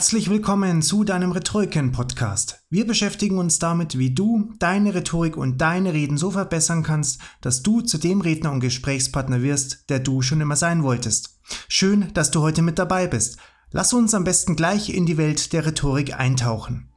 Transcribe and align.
Herzlich 0.00 0.30
willkommen 0.30 0.80
zu 0.80 1.04
deinem 1.04 1.30
Rhetoriken-Podcast. 1.30 2.64
Wir 2.70 2.86
beschäftigen 2.86 3.36
uns 3.36 3.58
damit, 3.58 3.98
wie 3.98 4.14
du 4.14 4.50
deine 4.58 4.94
Rhetorik 4.94 5.36
und 5.36 5.58
deine 5.58 5.92
Reden 5.92 6.16
so 6.16 6.30
verbessern 6.30 6.82
kannst, 6.82 7.20
dass 7.42 7.62
du 7.62 7.82
zu 7.82 7.98
dem 7.98 8.22
Redner 8.22 8.50
und 8.50 8.60
Gesprächspartner 8.60 9.42
wirst, 9.42 9.90
der 9.90 9.98
du 9.98 10.22
schon 10.22 10.40
immer 10.40 10.56
sein 10.56 10.84
wolltest. 10.84 11.38
Schön, 11.68 12.14
dass 12.14 12.30
du 12.30 12.40
heute 12.40 12.62
mit 12.62 12.78
dabei 12.78 13.08
bist. 13.08 13.36
Lass 13.72 13.92
uns 13.92 14.14
am 14.14 14.24
besten 14.24 14.56
gleich 14.56 14.88
in 14.88 15.04
die 15.04 15.18
Welt 15.18 15.52
der 15.52 15.66
Rhetorik 15.66 16.18
eintauchen. 16.18 16.88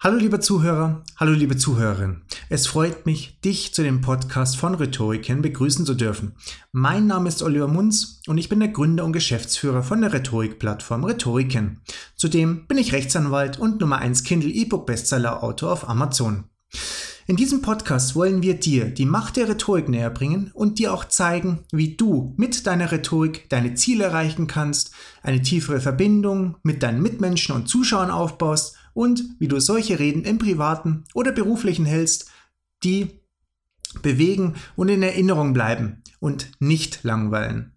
Hallo 0.00 0.16
liebe 0.16 0.40
Zuhörer, 0.40 1.04
hallo 1.16 1.32
liebe 1.32 1.56
Zuhörerin. 1.56 2.22
Es 2.50 2.66
freut 2.66 3.04
mich, 3.04 3.38
dich 3.42 3.74
zu 3.74 3.82
dem 3.82 4.00
Podcast 4.00 4.56
von 4.56 4.74
Rhetoriken 4.74 5.42
begrüßen 5.42 5.84
zu 5.84 5.92
dürfen. 5.92 6.32
Mein 6.72 7.06
Name 7.06 7.28
ist 7.28 7.42
Oliver 7.42 7.68
Munz 7.68 8.22
und 8.26 8.38
ich 8.38 8.48
bin 8.48 8.60
der 8.60 8.70
Gründer 8.70 9.04
und 9.04 9.12
Geschäftsführer 9.12 9.82
von 9.82 10.00
der 10.00 10.14
Rhetorikplattform 10.14 11.04
Rhetoriken. 11.04 11.82
Zudem 12.16 12.66
bin 12.66 12.78
ich 12.78 12.94
Rechtsanwalt 12.94 13.58
und 13.58 13.82
Nummer 13.82 13.98
1 13.98 14.22
Kindle 14.22 14.48
E-Book 14.48 14.86
Bestseller 14.86 15.42
Autor 15.42 15.72
auf 15.72 15.90
Amazon. 15.90 16.44
In 17.26 17.36
diesem 17.36 17.60
Podcast 17.60 18.16
wollen 18.16 18.40
wir 18.40 18.54
dir 18.54 18.86
die 18.86 19.04
Macht 19.04 19.36
der 19.36 19.50
Rhetorik 19.50 19.90
näher 19.90 20.08
bringen 20.08 20.50
und 20.54 20.78
dir 20.78 20.94
auch 20.94 21.04
zeigen, 21.04 21.66
wie 21.70 21.96
du 21.96 22.32
mit 22.38 22.66
deiner 22.66 22.90
Rhetorik 22.90 23.50
deine 23.50 23.74
Ziele 23.74 24.04
erreichen 24.04 24.46
kannst, 24.46 24.92
eine 25.22 25.42
tiefere 25.42 25.82
Verbindung 25.82 26.56
mit 26.62 26.82
deinen 26.82 27.02
Mitmenschen 27.02 27.54
und 27.54 27.68
Zuschauern 27.68 28.10
aufbaust 28.10 28.76
und 28.94 29.22
wie 29.38 29.48
du 29.48 29.60
solche 29.60 29.98
Reden 29.98 30.24
im 30.24 30.38
privaten 30.38 31.04
oder 31.12 31.30
beruflichen 31.30 31.84
hältst, 31.84 32.30
die 32.84 33.20
bewegen 34.02 34.54
und 34.76 34.88
in 34.88 35.02
Erinnerung 35.02 35.52
bleiben 35.52 36.02
und 36.20 36.50
nicht 36.60 37.04
langweilen. 37.04 37.76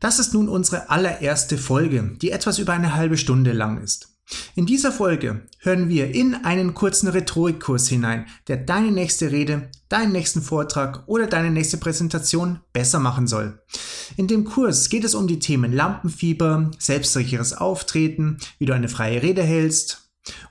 Das 0.00 0.18
ist 0.18 0.32
nun 0.32 0.48
unsere 0.48 0.88
allererste 0.88 1.58
Folge, 1.58 2.16
die 2.20 2.30
etwas 2.30 2.58
über 2.58 2.72
eine 2.72 2.94
halbe 2.94 3.18
Stunde 3.18 3.52
lang 3.52 3.82
ist. 3.82 4.10
In 4.54 4.64
dieser 4.64 4.92
Folge 4.92 5.46
hören 5.58 5.88
wir 5.88 6.14
in 6.14 6.34
einen 6.34 6.72
kurzen 6.72 7.08
Rhetorikkurs 7.08 7.88
hinein, 7.88 8.26
der 8.46 8.58
deine 8.58 8.92
nächste 8.92 9.32
Rede, 9.32 9.70
deinen 9.88 10.12
nächsten 10.12 10.40
Vortrag 10.40 11.02
oder 11.08 11.26
deine 11.26 11.50
nächste 11.50 11.78
Präsentation 11.78 12.60
besser 12.72 13.00
machen 13.00 13.26
soll. 13.26 13.60
In 14.16 14.28
dem 14.28 14.44
Kurs 14.44 14.88
geht 14.88 15.04
es 15.04 15.14
um 15.14 15.26
die 15.26 15.40
Themen 15.40 15.72
Lampenfieber, 15.72 16.70
selbstsicheres 16.78 17.54
Auftreten, 17.54 18.38
wie 18.58 18.66
du 18.66 18.72
eine 18.72 18.88
freie 18.88 19.22
Rede 19.22 19.42
hältst, 19.42 19.99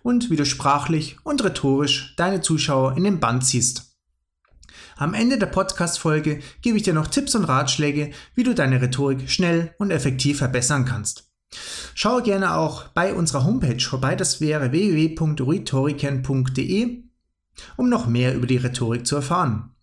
und 0.02 0.30
wie 0.30 0.36
du 0.36 0.46
sprachlich 0.46 1.18
und 1.24 1.44
rhetorisch 1.44 2.16
deine 2.18 2.42
Zuschauer 2.42 2.98
in 2.98 3.04
den 3.04 3.20
Band 3.20 3.46
ziehst. 3.46 3.96
Am 4.98 5.14
Ende 5.14 5.38
der 5.38 5.46
Podcast-Folge 5.46 6.42
gebe 6.62 6.78
ich 6.78 6.84
dir 6.84 6.94
noch 6.94 7.08
Tipps 7.08 7.36
und 7.36 7.46
Ratschläge, 7.46 8.12
wie 8.36 8.44
du 8.44 8.54
deine 8.54 8.82
Rhetorik 8.82 9.30
schnell 9.30 9.74
und 9.78 9.92
effektiv 9.92 10.40
verbessern 10.40 10.86
kannst. 10.86 11.32
Schaue 11.96 12.22
gerne 12.22 12.56
auch 12.56 12.90
bei 12.90 13.14
unserer 13.14 13.46
Homepage 13.46 13.80
vorbei, 13.80 14.16
das 14.16 14.42
wäre 14.42 14.72
www.rhetoriken.de, 14.72 17.04
um 17.78 17.90
noch 17.90 18.08
mehr 18.08 18.36
über 18.36 18.48
die 18.48 18.58
Rhetorik 18.58 19.08
zu 19.08 19.16
erfahren. 19.16 19.74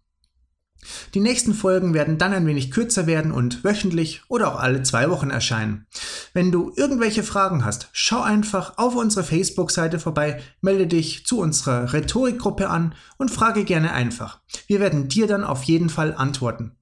Die 1.15 1.21
nächsten 1.21 1.55
Folgen 1.55 1.95
werden 1.95 2.19
dann 2.19 2.33
ein 2.33 2.47
wenig 2.47 2.71
kürzer 2.71 3.07
werden 3.07 3.33
und 3.33 3.65
wöchentlich 3.65 4.23
oder 4.29 4.53
auch 4.53 4.61
alle 4.61 4.83
zwei 4.83 5.11
Wochen 5.11 5.31
erscheinen. 5.31 5.87
Wenn 6.35 6.53
du 6.53 6.73
irgendwelche 6.77 7.23
Fragen 7.23 7.65
hast, 7.65 7.89
schau 7.93 8.23
einfach 8.23 8.79
auf 8.79 8.97
unsere 8.97 9.25
Facebook-Seite 9.25 9.99
vorbei, 9.99 10.41
melde 10.61 10.87
dich 10.87 11.27
zu 11.27 11.41
unserer 11.41 11.93
Rhetorikgruppe 11.93 12.69
an 12.69 12.95
und 13.19 13.31
frage 13.31 13.65
gerne 13.65 13.93
einfach. 13.93 14.41
Wir 14.67 14.81
werden 14.81 15.09
dir 15.09 15.27
dann 15.27 15.45
auf 15.45 15.63
jeden 15.65 15.89
Fall 15.89 16.15
antworten. 16.15 16.73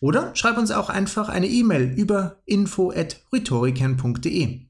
Oder 0.00 0.34
schreib 0.34 0.58
uns 0.58 0.70
auch 0.70 0.88
einfach 0.88 1.28
eine 1.28 1.48
E-Mail 1.48 1.92
über 1.96 2.36
info@rhetoriken.de. 2.46 4.60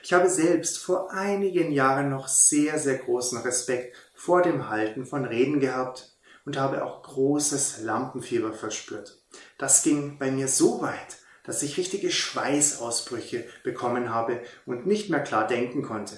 Ich 0.02 0.14
habe 0.14 0.30
selbst 0.30 0.78
vor 0.78 1.12
einigen 1.12 1.72
Jahren 1.72 2.10
noch 2.10 2.30
sehr, 2.30 2.80
sehr 2.80 2.98
großen 2.98 3.40
Respekt 3.40 3.96
vor 4.16 4.42
dem 4.42 4.70
Halten 4.70 5.06
von 5.06 5.26
Reden 5.26 5.60
gehabt 5.60 6.18
und 6.46 6.58
habe 6.58 6.86
auch 6.86 7.04
großes 7.04 7.82
Lampenfieber 7.82 8.54
verspürt. 8.54 9.22
Das 9.58 9.84
ging 9.84 10.18
bei 10.18 10.32
mir 10.32 10.48
so 10.48 10.82
weit, 10.82 11.18
dass 11.48 11.64
ich 11.64 11.78
richtige 11.78 12.12
Schweißausbrüche 12.12 13.46
bekommen 13.64 14.14
habe 14.14 14.42
und 14.68 14.86
nicht 14.86 15.10
mehr 15.10 15.22
klar 15.24 15.48
denken 15.48 15.82
konnte. 15.82 16.16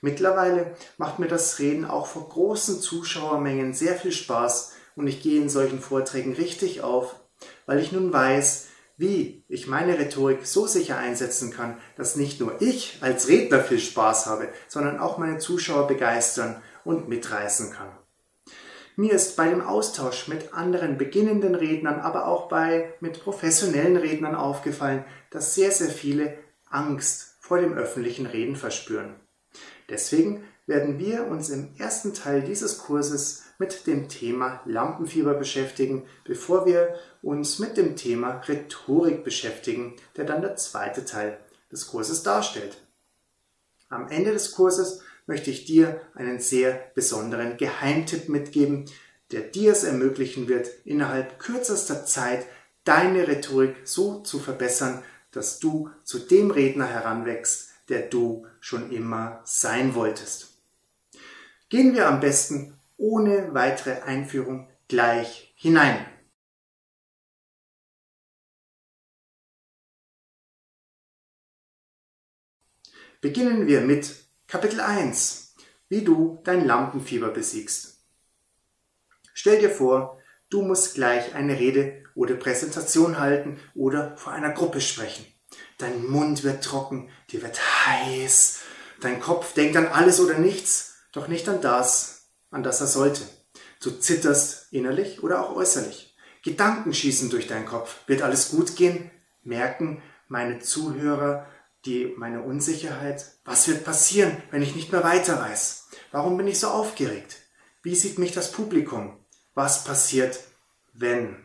Mittlerweile 0.00 0.76
macht 0.96 1.18
mir 1.18 1.26
das 1.26 1.58
Reden 1.58 1.84
auch 1.84 2.06
vor 2.06 2.28
großen 2.28 2.80
Zuschauermengen 2.80 3.74
sehr 3.74 3.96
viel 3.96 4.12
Spaß 4.12 4.72
und 4.94 5.08
ich 5.08 5.22
gehe 5.22 5.40
in 5.40 5.48
solchen 5.48 5.80
Vorträgen 5.80 6.34
richtig 6.34 6.82
auf, 6.82 7.16
weil 7.66 7.80
ich 7.80 7.92
nun 7.92 8.12
weiß, 8.12 8.66
wie 8.96 9.44
ich 9.48 9.68
meine 9.68 9.98
Rhetorik 9.98 10.44
so 10.44 10.66
sicher 10.66 10.98
einsetzen 10.98 11.52
kann, 11.52 11.78
dass 11.96 12.16
nicht 12.16 12.40
nur 12.40 12.60
ich 12.60 12.98
als 13.00 13.28
Redner 13.28 13.60
viel 13.60 13.78
Spaß 13.78 14.26
habe, 14.26 14.48
sondern 14.66 14.98
auch 14.98 15.18
meine 15.18 15.38
Zuschauer 15.38 15.86
begeistern 15.86 16.60
und 16.84 17.08
mitreißen 17.08 17.72
kann. 17.72 17.97
Mir 18.98 19.12
ist 19.12 19.36
bei 19.36 19.48
dem 19.48 19.60
Austausch 19.60 20.26
mit 20.26 20.54
anderen 20.54 20.98
beginnenden 20.98 21.54
Rednern, 21.54 22.00
aber 22.00 22.26
auch 22.26 22.48
bei 22.48 22.94
mit 22.98 23.22
professionellen 23.22 23.96
Rednern 23.96 24.34
aufgefallen, 24.34 25.04
dass 25.30 25.54
sehr, 25.54 25.70
sehr 25.70 25.90
viele 25.90 26.36
Angst 26.68 27.36
vor 27.38 27.60
dem 27.60 27.74
öffentlichen 27.74 28.26
Reden 28.26 28.56
verspüren. 28.56 29.14
Deswegen 29.88 30.42
werden 30.66 30.98
wir 30.98 31.28
uns 31.28 31.48
im 31.48 31.76
ersten 31.78 32.12
Teil 32.12 32.42
dieses 32.42 32.78
Kurses 32.78 33.44
mit 33.60 33.86
dem 33.86 34.08
Thema 34.08 34.62
Lampenfieber 34.64 35.34
beschäftigen, 35.34 36.04
bevor 36.24 36.66
wir 36.66 36.96
uns 37.22 37.60
mit 37.60 37.76
dem 37.76 37.94
Thema 37.94 38.40
Rhetorik 38.48 39.22
beschäftigen, 39.22 39.94
der 40.16 40.24
dann 40.24 40.42
der 40.42 40.56
zweite 40.56 41.04
Teil 41.04 41.38
des 41.70 41.86
Kurses 41.86 42.24
darstellt. 42.24 42.82
Am 43.90 44.08
Ende 44.08 44.32
des 44.32 44.50
Kurses 44.50 45.02
möchte 45.28 45.50
ich 45.50 45.66
dir 45.66 46.00
einen 46.14 46.40
sehr 46.40 46.90
besonderen 46.94 47.58
Geheimtipp 47.58 48.28
mitgeben, 48.28 48.86
der 49.30 49.42
dir 49.42 49.72
es 49.72 49.84
ermöglichen 49.84 50.48
wird, 50.48 50.68
innerhalb 50.84 51.38
kürzester 51.38 52.06
Zeit 52.06 52.46
deine 52.84 53.28
Rhetorik 53.28 53.76
so 53.84 54.20
zu 54.20 54.38
verbessern, 54.38 55.04
dass 55.30 55.58
du 55.60 55.90
zu 56.02 56.18
dem 56.18 56.50
Redner 56.50 56.86
heranwächst, 56.86 57.68
der 57.90 58.08
du 58.08 58.46
schon 58.58 58.90
immer 58.90 59.42
sein 59.44 59.94
wolltest. 59.94 60.58
Gehen 61.68 61.94
wir 61.94 62.08
am 62.08 62.20
besten 62.20 62.78
ohne 62.96 63.52
weitere 63.52 64.00
Einführung 64.00 64.66
gleich 64.88 65.52
hinein. 65.56 66.06
Beginnen 73.20 73.66
wir 73.66 73.82
mit 73.82 74.27
Kapitel 74.50 74.80
1. 74.80 75.56
Wie 75.90 76.00
du 76.00 76.40
dein 76.42 76.66
Lampenfieber 76.66 77.28
besiegst. 77.28 77.98
Stell 79.34 79.58
dir 79.58 79.68
vor, 79.68 80.22
du 80.48 80.62
musst 80.62 80.94
gleich 80.94 81.34
eine 81.34 81.58
Rede 81.58 82.02
oder 82.14 82.34
Präsentation 82.34 83.18
halten 83.18 83.60
oder 83.74 84.16
vor 84.16 84.32
einer 84.32 84.52
Gruppe 84.52 84.80
sprechen. 84.80 85.26
Dein 85.76 86.06
Mund 86.06 86.44
wird 86.44 86.64
trocken, 86.64 87.10
dir 87.30 87.42
wird 87.42 87.60
heiß, 87.86 88.60
dein 89.02 89.20
Kopf 89.20 89.52
denkt 89.52 89.76
an 89.76 89.88
alles 89.88 90.18
oder 90.18 90.38
nichts, 90.38 90.96
doch 91.12 91.28
nicht 91.28 91.46
an 91.50 91.60
das, 91.60 92.30
an 92.50 92.62
das 92.62 92.80
er 92.80 92.86
sollte. 92.86 93.24
Du 93.82 93.90
zitterst 93.90 94.72
innerlich 94.72 95.22
oder 95.22 95.44
auch 95.44 95.56
äußerlich. 95.56 96.16
Gedanken 96.42 96.94
schießen 96.94 97.28
durch 97.28 97.48
deinen 97.48 97.66
Kopf. 97.66 97.96
Wird 98.06 98.22
alles 98.22 98.48
gut 98.48 98.76
gehen? 98.76 99.10
Merken 99.42 100.02
meine 100.26 100.58
Zuhörer, 100.58 101.46
die, 101.88 102.14
meine 102.16 102.42
Unsicherheit. 102.42 103.32
Was 103.44 103.66
wird 103.66 103.84
passieren, 103.84 104.36
wenn 104.50 104.62
ich 104.62 104.76
nicht 104.76 104.92
mehr 104.92 105.02
weiter 105.02 105.40
weiß? 105.40 105.88
Warum 106.12 106.36
bin 106.36 106.46
ich 106.46 106.60
so 106.60 106.68
aufgeregt? 106.68 107.38
Wie 107.82 107.94
sieht 107.94 108.18
mich 108.18 108.32
das 108.32 108.52
Publikum? 108.52 109.16
Was 109.54 109.84
passiert, 109.84 110.38
wenn? 110.92 111.36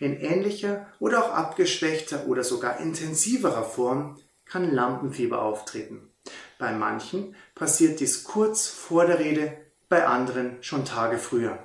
In 0.00 0.18
ähnlicher 0.18 0.86
oder 0.98 1.24
auch 1.24 1.32
abgeschwächter 1.32 2.26
oder 2.26 2.42
sogar 2.42 2.80
intensiverer 2.80 3.64
Form 3.64 4.18
kann 4.44 4.72
Lampenfieber 4.72 5.42
auftreten. 5.42 6.10
Bei 6.58 6.72
manchen 6.72 7.36
passiert 7.54 8.00
dies 8.00 8.24
kurz 8.24 8.66
vor 8.66 9.06
der 9.06 9.18
Rede, 9.18 9.56
bei 9.88 10.06
anderen 10.06 10.62
schon 10.62 10.84
Tage 10.84 11.18
früher. 11.18 11.58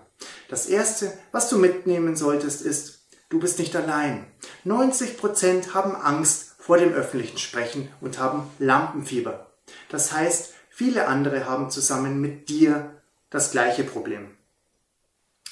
Das 0.49 0.65
erste, 0.65 1.17
was 1.31 1.49
du 1.49 1.57
mitnehmen 1.57 2.15
solltest, 2.15 2.61
ist, 2.61 3.07
du 3.29 3.39
bist 3.39 3.59
nicht 3.59 3.75
allein. 3.75 4.27
90 4.65 5.17
Prozent 5.17 5.73
haben 5.73 5.95
Angst 5.95 6.48
vor 6.69 6.77
dem 6.77 6.94
öffentlichen 6.94 7.39
Sprechen 7.39 7.89
und 8.00 8.19
haben 8.19 8.48
Lampenfieber. 8.60 9.48
Das 9.89 10.12
heißt, 10.12 10.54
viele 10.69 11.07
andere 11.07 11.48
haben 11.48 11.71
zusammen 11.71 12.21
mit 12.21 12.48
dir 12.48 13.01
das 13.31 13.50
gleiche 13.50 13.83
Problem. 13.83 14.38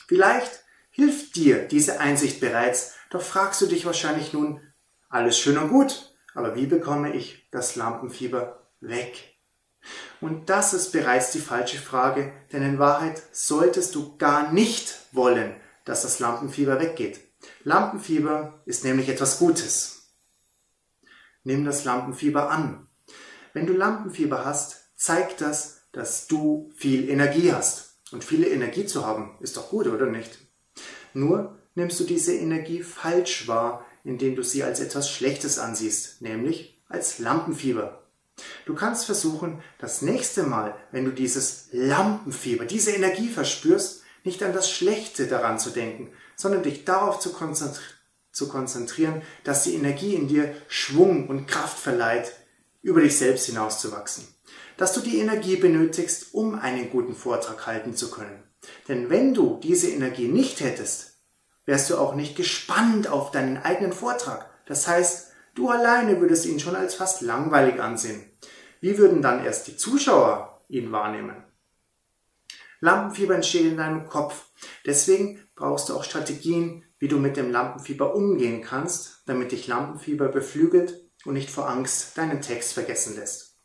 Vielleicht 0.07 0.63
hilft 0.91 1.35
dir 1.35 1.67
diese 1.67 1.99
Einsicht 1.99 2.39
bereits, 2.39 2.93
doch 3.09 3.23
fragst 3.23 3.59
du 3.61 3.65
dich 3.65 3.87
wahrscheinlich 3.87 4.31
nun, 4.31 4.61
alles 5.09 5.39
schön 5.39 5.57
und 5.57 5.69
gut, 5.69 6.13
aber 6.35 6.55
wie 6.55 6.67
bekomme 6.67 7.11
ich 7.15 7.47
das 7.49 7.75
Lampenfieber 7.75 8.67
weg? 8.79 9.39
Und 10.21 10.51
das 10.51 10.75
ist 10.75 10.91
bereits 10.91 11.31
die 11.31 11.39
falsche 11.39 11.79
Frage, 11.79 12.31
denn 12.53 12.61
in 12.61 12.77
Wahrheit 12.77 13.23
solltest 13.31 13.95
du 13.95 14.17
gar 14.17 14.51
nicht 14.51 14.95
wollen, 15.13 15.55
dass 15.83 16.03
das 16.03 16.19
Lampenfieber 16.19 16.79
weggeht. 16.79 17.21
Lampenfieber 17.63 18.61
ist 18.65 18.83
nämlich 18.83 19.09
etwas 19.09 19.39
Gutes. 19.39 19.96
Nimm 21.47 21.63
das 21.63 21.85
Lampenfieber 21.85 22.51
an. 22.51 22.87
Wenn 23.53 23.67
du 23.67 23.71
Lampenfieber 23.71 24.43
hast, 24.43 24.91
zeigt 24.97 25.39
das, 25.39 25.83
dass 25.93 26.27
du 26.27 26.69
viel 26.75 27.09
Energie 27.09 27.53
hast. 27.53 28.01
Und 28.11 28.25
viele 28.25 28.49
Energie 28.49 28.85
zu 28.85 29.05
haben, 29.05 29.37
ist 29.39 29.55
doch 29.55 29.69
gut, 29.69 29.87
oder 29.87 30.07
nicht? 30.07 30.39
Nur 31.13 31.57
nimmst 31.73 32.01
du 32.01 32.03
diese 32.03 32.35
Energie 32.35 32.83
falsch 32.83 33.47
wahr, 33.47 33.85
indem 34.03 34.35
du 34.35 34.43
sie 34.43 34.61
als 34.61 34.81
etwas 34.81 35.09
Schlechtes 35.09 35.57
ansiehst, 35.57 36.21
nämlich 36.21 36.81
als 36.89 37.17
Lampenfieber. 37.17 38.03
Du 38.65 38.75
kannst 38.75 39.05
versuchen, 39.05 39.63
das 39.79 40.01
nächste 40.01 40.43
Mal, 40.43 40.75
wenn 40.91 41.05
du 41.05 41.11
dieses 41.11 41.69
Lampenfieber, 41.71 42.65
diese 42.65 42.91
Energie 42.91 43.29
verspürst, 43.29 44.03
nicht 44.25 44.43
an 44.43 44.51
das 44.51 44.69
Schlechte 44.69 45.27
daran 45.27 45.59
zu 45.59 45.69
denken, 45.69 46.11
sondern 46.35 46.63
dich 46.63 46.83
darauf 46.83 47.21
zu, 47.21 47.31
konzentri 47.31 47.81
zu 48.37 48.47
konzentrieren, 48.47 49.21
dass 49.43 49.63
die 49.63 49.75
Energie 49.75 50.13
in 50.15 50.27
dir 50.27 50.55
Schwung 50.67 51.27
und 51.27 51.47
Kraft 51.47 51.77
verleiht, 51.77 52.31
über 52.81 53.01
dich 53.01 53.17
selbst 53.17 53.47
hinauszuwachsen. 53.47 54.27
Dass 54.77 54.93
du 54.93 55.01
die 55.01 55.17
Energie 55.17 55.57
benötigst, 55.57 56.33
um 56.33 56.55
einen 56.55 56.89
guten 56.89 57.15
Vortrag 57.15 57.65
halten 57.65 57.95
zu 57.95 58.11
können. 58.11 58.43
Denn 58.87 59.09
wenn 59.09 59.33
du 59.33 59.59
diese 59.61 59.89
Energie 59.89 60.27
nicht 60.27 60.61
hättest, 60.61 61.17
wärst 61.65 61.89
du 61.89 61.97
auch 61.97 62.15
nicht 62.15 62.35
gespannt 62.35 63.07
auf 63.07 63.31
deinen 63.31 63.57
eigenen 63.57 63.91
Vortrag. 63.91 64.49
Das 64.67 64.87
heißt, 64.87 65.31
du 65.55 65.69
alleine 65.69 66.21
würdest 66.21 66.45
ihn 66.45 66.59
schon 66.59 66.75
als 66.75 66.95
fast 66.95 67.21
langweilig 67.21 67.81
ansehen. 67.81 68.31
Wie 68.79 68.97
würden 68.97 69.21
dann 69.21 69.43
erst 69.43 69.67
die 69.67 69.77
Zuschauer 69.77 70.61
ihn 70.69 70.91
wahrnehmen? 70.91 71.43
Lampenfieber 72.79 73.35
entsteht 73.35 73.65
in 73.65 73.77
deinem 73.77 74.05
Kopf. 74.07 74.45
Deswegen 74.85 75.43
brauchst 75.55 75.89
du 75.89 75.95
auch 75.95 76.03
Strategien, 76.03 76.83
wie 76.99 77.07
du 77.07 77.19
mit 77.19 77.37
dem 77.37 77.51
Lampenfieber 77.51 78.15
umgehen 78.15 78.61
kannst, 78.61 79.23
damit 79.25 79.51
dich 79.51 79.67
Lampenfieber 79.67 80.29
beflügelt 80.29 81.01
und 81.25 81.33
nicht 81.33 81.49
vor 81.49 81.69
Angst 81.69 82.17
deinen 82.17 82.41
Text 82.41 82.73
vergessen 82.73 83.15
lässt. 83.15 83.57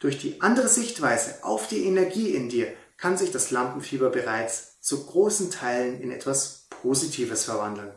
Durch 0.00 0.18
die 0.18 0.40
andere 0.40 0.68
Sichtweise 0.68 1.42
auf 1.42 1.68
die 1.68 1.84
Energie 1.86 2.30
in 2.30 2.48
dir 2.48 2.72
kann 2.96 3.16
sich 3.16 3.30
das 3.30 3.50
Lampenfieber 3.50 4.10
bereits 4.10 4.80
zu 4.80 5.06
großen 5.06 5.50
Teilen 5.50 6.00
in 6.00 6.10
etwas 6.10 6.66
Positives 6.70 7.44
verwandeln. 7.44 7.92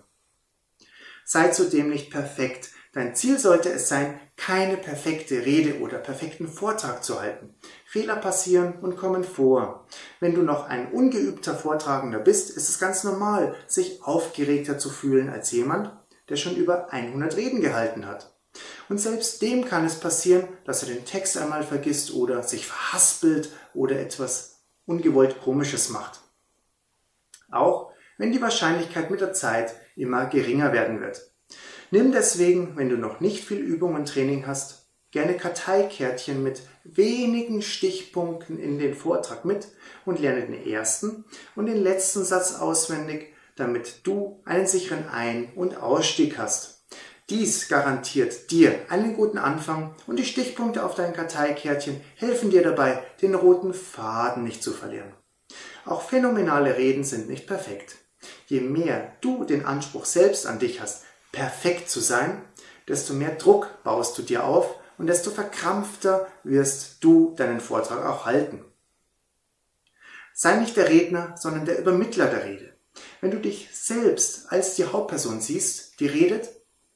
Sei 1.26 1.50
zudem 1.50 1.90
nicht 1.90 2.10
perfekt. 2.10 2.72
Dein 2.92 3.16
Ziel 3.16 3.38
sollte 3.38 3.70
es 3.70 3.88
sein, 3.88 4.20
keine 4.36 4.78
perfekte 4.78 5.46
Rede 5.46 5.80
oder 5.80 6.00
perfekten 6.00 6.48
Vortrag 6.48 7.04
zu 7.04 7.22
halten. 7.22 7.54
Fehler 7.92 8.18
passieren 8.18 8.76
und 8.82 8.98
kommen 8.98 9.24
vor. 9.24 9.88
Wenn 10.20 10.36
du 10.36 10.44
noch 10.44 10.68
ein 10.68 10.92
ungeübter 10.92 11.56
Vortragender 11.56 12.20
bist, 12.20 12.52
ist 12.52 12.70
es 12.70 12.78
ganz 12.78 13.04
normal, 13.04 13.56
sich 13.66 14.04
aufgeregter 14.04 14.78
zu 14.78 14.92
fühlen 14.92 15.28
als 15.28 15.50
jemand, 15.50 15.92
der 16.30 16.36
schon 16.36 16.56
über 16.56 16.94
100 16.94 17.36
Reden 17.36 17.62
gehalten 17.62 18.06
hat. 18.06 18.32
Und 18.90 19.00
selbst 19.00 19.42
dem 19.42 19.66
kann 19.66 19.86
es 19.86 20.00
passieren, 20.00 20.48
dass 20.66 20.84
er 20.84 20.94
den 20.94 21.04
Text 21.04 21.36
einmal 21.40 21.64
vergisst 21.64 22.14
oder 22.14 22.44
sich 22.44 22.68
verhaspelt 22.68 23.50
oder 23.74 24.00
etwas 24.00 24.60
ungewollt 24.86 25.42
Komisches 25.42 25.90
macht. 25.90 26.20
Auch 27.50 27.92
wenn 28.20 28.32
die 28.32 28.42
Wahrscheinlichkeit 28.42 29.10
mit 29.10 29.22
der 29.22 29.34
Zeit 29.34 29.74
immer 29.96 30.28
geringer 30.28 30.74
werden 30.74 31.02
wird. 31.02 31.32
Nimm 31.90 32.12
deswegen, 32.12 32.78
wenn 32.78 32.90
du 32.90 32.98
noch 32.98 33.20
nicht 33.20 33.44
viel 33.44 33.58
Übung 33.58 33.96
und 33.96 34.08
Training 34.08 34.46
hast, 34.46 34.79
gerne 35.12 35.36
Karteikärtchen 35.38 36.44
mit 36.44 36.62
wenigen 36.84 37.62
Stichpunkten 37.62 38.60
in 38.60 38.80
den 38.80 38.96
Vortrag 38.96 39.46
mit 39.46 39.68
und 40.06 40.20
lerne 40.20 40.46
den 40.46 40.68
ersten 40.68 41.26
und 41.56 41.66
den 41.66 41.82
letzten 41.82 42.24
Satz 42.24 42.56
auswendig, 42.56 43.34
damit 43.56 44.02
du 44.04 44.42
einen 44.46 44.68
sicheren 44.68 45.08
Ein- 45.10 45.52
und 45.56 45.78
Ausstieg 45.78 46.38
hast. 46.38 46.86
Dies 47.30 47.68
garantiert 47.68 48.50
dir 48.50 48.74
einen 48.90 49.16
guten 49.16 49.38
Anfang 49.38 49.94
und 50.08 50.18
die 50.18 50.26
Stichpunkte 50.26 50.84
auf 50.84 50.96
dein 50.96 51.14
Karteikärtchen 51.14 52.02
helfen 52.16 52.50
dir 52.50 52.64
dabei, 52.64 53.04
den 53.22 53.36
roten 53.36 53.74
Faden 53.74 54.44
nicht 54.44 54.64
zu 54.64 54.74
verlieren. 54.74 55.14
Auch 55.86 56.02
phänomenale 56.02 56.78
Reden 56.78 57.04
sind 57.04 57.30
nicht 57.30 57.46
perfekt. 57.46 57.98
Je 58.48 58.62
mehr 58.62 59.16
du 59.22 59.44
den 59.44 59.66
Anspruch 59.66 60.06
selbst 60.06 60.48
an 60.48 60.58
dich 60.58 60.82
hast, 60.82 61.04
perfekt 61.32 61.90
zu 61.90 62.00
sein, 62.00 62.42
desto 62.88 63.14
mehr 63.14 63.36
Druck 63.36 63.84
baust 63.84 64.18
du 64.18 64.24
dir 64.24 64.44
auf 64.44 64.79
und 65.00 65.08
desto 65.08 65.32
verkrampfter 65.32 66.28
wirst 66.44 67.04
du 67.04 67.34
deinen 67.36 67.62
Vortrag 67.62 68.06
auch 68.06 68.26
halten. 68.26 68.64
Sei 70.34 70.58
nicht 70.58 70.78
der 70.78 70.90
Redner, 70.90 71.36
sondern 71.38 71.66
der 71.66 71.80
Übermittler 71.80 72.28
der 72.28 72.46
Rede. 72.46 72.74
Wenn 73.22 73.32
du 73.32 73.40
dich 73.40 73.70
selbst 73.74 74.52
als 74.52 74.76
die 74.76 74.86
Hauptperson 74.86 75.42
siehst, 75.42 76.00
die 76.00 76.08
redet, 76.08 76.50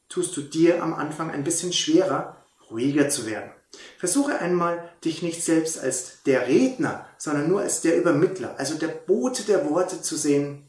tust 0.09 0.37
du 0.37 0.41
dir 0.41 0.83
am 0.83 0.93
Anfang 0.93 1.31
ein 1.31 1.43
bisschen 1.43 1.73
schwerer, 1.73 2.45
ruhiger 2.69 3.09
zu 3.09 3.25
werden. 3.25 3.51
Versuche 3.97 4.37
einmal, 4.39 4.91
dich 5.03 5.23
nicht 5.23 5.43
selbst 5.43 5.79
als 5.79 6.21
der 6.23 6.47
Redner, 6.47 7.07
sondern 7.17 7.47
nur 7.47 7.61
als 7.61 7.81
der 7.81 7.97
Übermittler, 7.97 8.59
also 8.59 8.75
der 8.77 8.89
Bote 8.89 9.43
der 9.43 9.69
Worte 9.69 10.01
zu 10.01 10.15
sehen, 10.15 10.67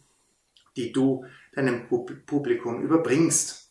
die 0.77 0.93
du 0.93 1.25
deinem 1.55 1.89
Publikum 1.89 2.83
überbringst. 2.83 3.64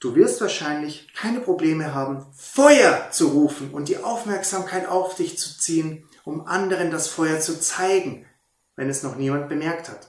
Du 0.00 0.14
wirst 0.14 0.40
wahrscheinlich 0.40 1.12
keine 1.12 1.40
Probleme 1.40 1.92
haben, 1.92 2.26
Feuer 2.32 3.08
zu 3.10 3.28
rufen 3.28 3.72
und 3.72 3.88
die 3.88 3.98
Aufmerksamkeit 3.98 4.86
auf 4.86 5.16
dich 5.16 5.38
zu 5.38 5.58
ziehen, 5.58 6.08
um 6.24 6.46
anderen 6.46 6.90
das 6.92 7.08
Feuer 7.08 7.40
zu 7.40 7.60
zeigen, 7.60 8.24
wenn 8.76 8.88
es 8.88 9.02
noch 9.02 9.16
niemand 9.16 9.48
bemerkt 9.48 9.88
hat. 9.88 10.08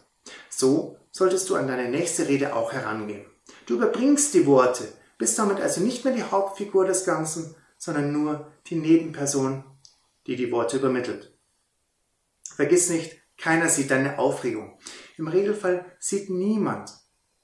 So 0.50 0.98
solltest 1.12 1.50
du 1.50 1.56
an 1.56 1.68
deine 1.68 1.90
nächste 1.90 2.28
Rede 2.28 2.56
auch 2.56 2.72
herangehen. 2.72 3.26
Du 3.66 3.76
überbringst 3.76 4.34
die 4.36 4.46
Worte, 4.46 4.88
bist 5.18 5.40
damit 5.40 5.60
also 5.60 5.82
nicht 5.82 6.06
mehr 6.06 6.14
die 6.14 6.24
Hauptfigur 6.24 6.86
des 6.86 7.04
Ganzen, 7.04 7.56
sondern 7.78 8.12
nur 8.12 8.52
die 8.68 8.76
Nebenperson, 8.76 9.64
die 10.28 10.36
die 10.36 10.52
Worte 10.52 10.78
übermittelt. 10.78 11.34
Vergiss 12.56 12.90
nicht, 12.90 13.20
keiner 13.38 13.70
sieht 13.70 13.90
deine 13.90 14.20
Aufregung. 14.20 14.78
Im 15.18 15.28
Regelfall 15.28 15.86
sieht 15.98 16.30
niemand 16.30 16.92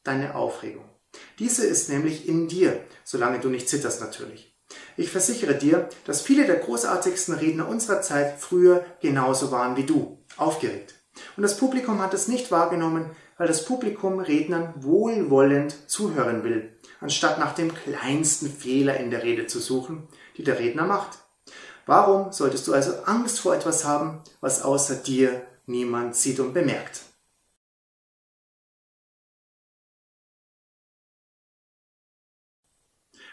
deine 0.03 0.35
Aufregung. 0.35 0.94
Diese 1.39 1.65
ist 1.65 1.89
nämlich 1.89 2.27
in 2.27 2.47
dir, 2.47 2.79
solange 3.03 3.39
du 3.39 3.49
nicht 3.49 3.69
zitterst 3.69 4.01
natürlich. 4.01 4.55
Ich 4.97 5.11
versichere 5.11 5.55
dir, 5.55 5.89
dass 6.05 6.21
viele 6.21 6.45
der 6.45 6.57
großartigsten 6.57 7.35
Redner 7.35 7.67
unserer 7.67 8.01
Zeit 8.01 8.39
früher 8.39 8.85
genauso 9.01 9.51
waren 9.51 9.75
wie 9.75 9.83
du, 9.83 10.23
aufgeregt. 10.37 10.95
Und 11.37 11.43
das 11.43 11.57
Publikum 11.57 12.01
hat 12.01 12.13
es 12.13 12.27
nicht 12.27 12.51
wahrgenommen, 12.51 13.11
weil 13.37 13.47
das 13.47 13.65
Publikum 13.65 14.19
Rednern 14.19 14.73
wohlwollend 14.77 15.89
zuhören 15.89 16.43
will, 16.43 16.77
anstatt 16.99 17.39
nach 17.39 17.53
dem 17.53 17.73
kleinsten 17.73 18.49
Fehler 18.49 18.97
in 18.97 19.11
der 19.11 19.23
Rede 19.23 19.47
zu 19.47 19.59
suchen, 19.59 20.07
die 20.37 20.43
der 20.43 20.59
Redner 20.59 20.85
macht. 20.85 21.19
Warum 21.85 22.31
solltest 22.31 22.67
du 22.67 22.73
also 22.73 22.93
Angst 23.05 23.39
vor 23.39 23.53
etwas 23.53 23.85
haben, 23.85 24.21
was 24.41 24.63
außer 24.63 24.95
dir 24.95 25.45
niemand 25.67 26.15
sieht 26.15 26.39
und 26.39 26.53
bemerkt? 26.53 27.01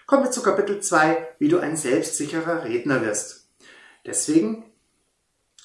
Kommen 0.06 0.24
wir 0.24 0.30
zu 0.30 0.42
Kapitel 0.42 0.80
2, 0.80 1.36
wie 1.38 1.48
du 1.48 1.58
ein 1.58 1.76
selbstsicherer 1.76 2.64
Redner 2.64 3.02
wirst. 3.02 3.48
Deswegen 4.04 4.64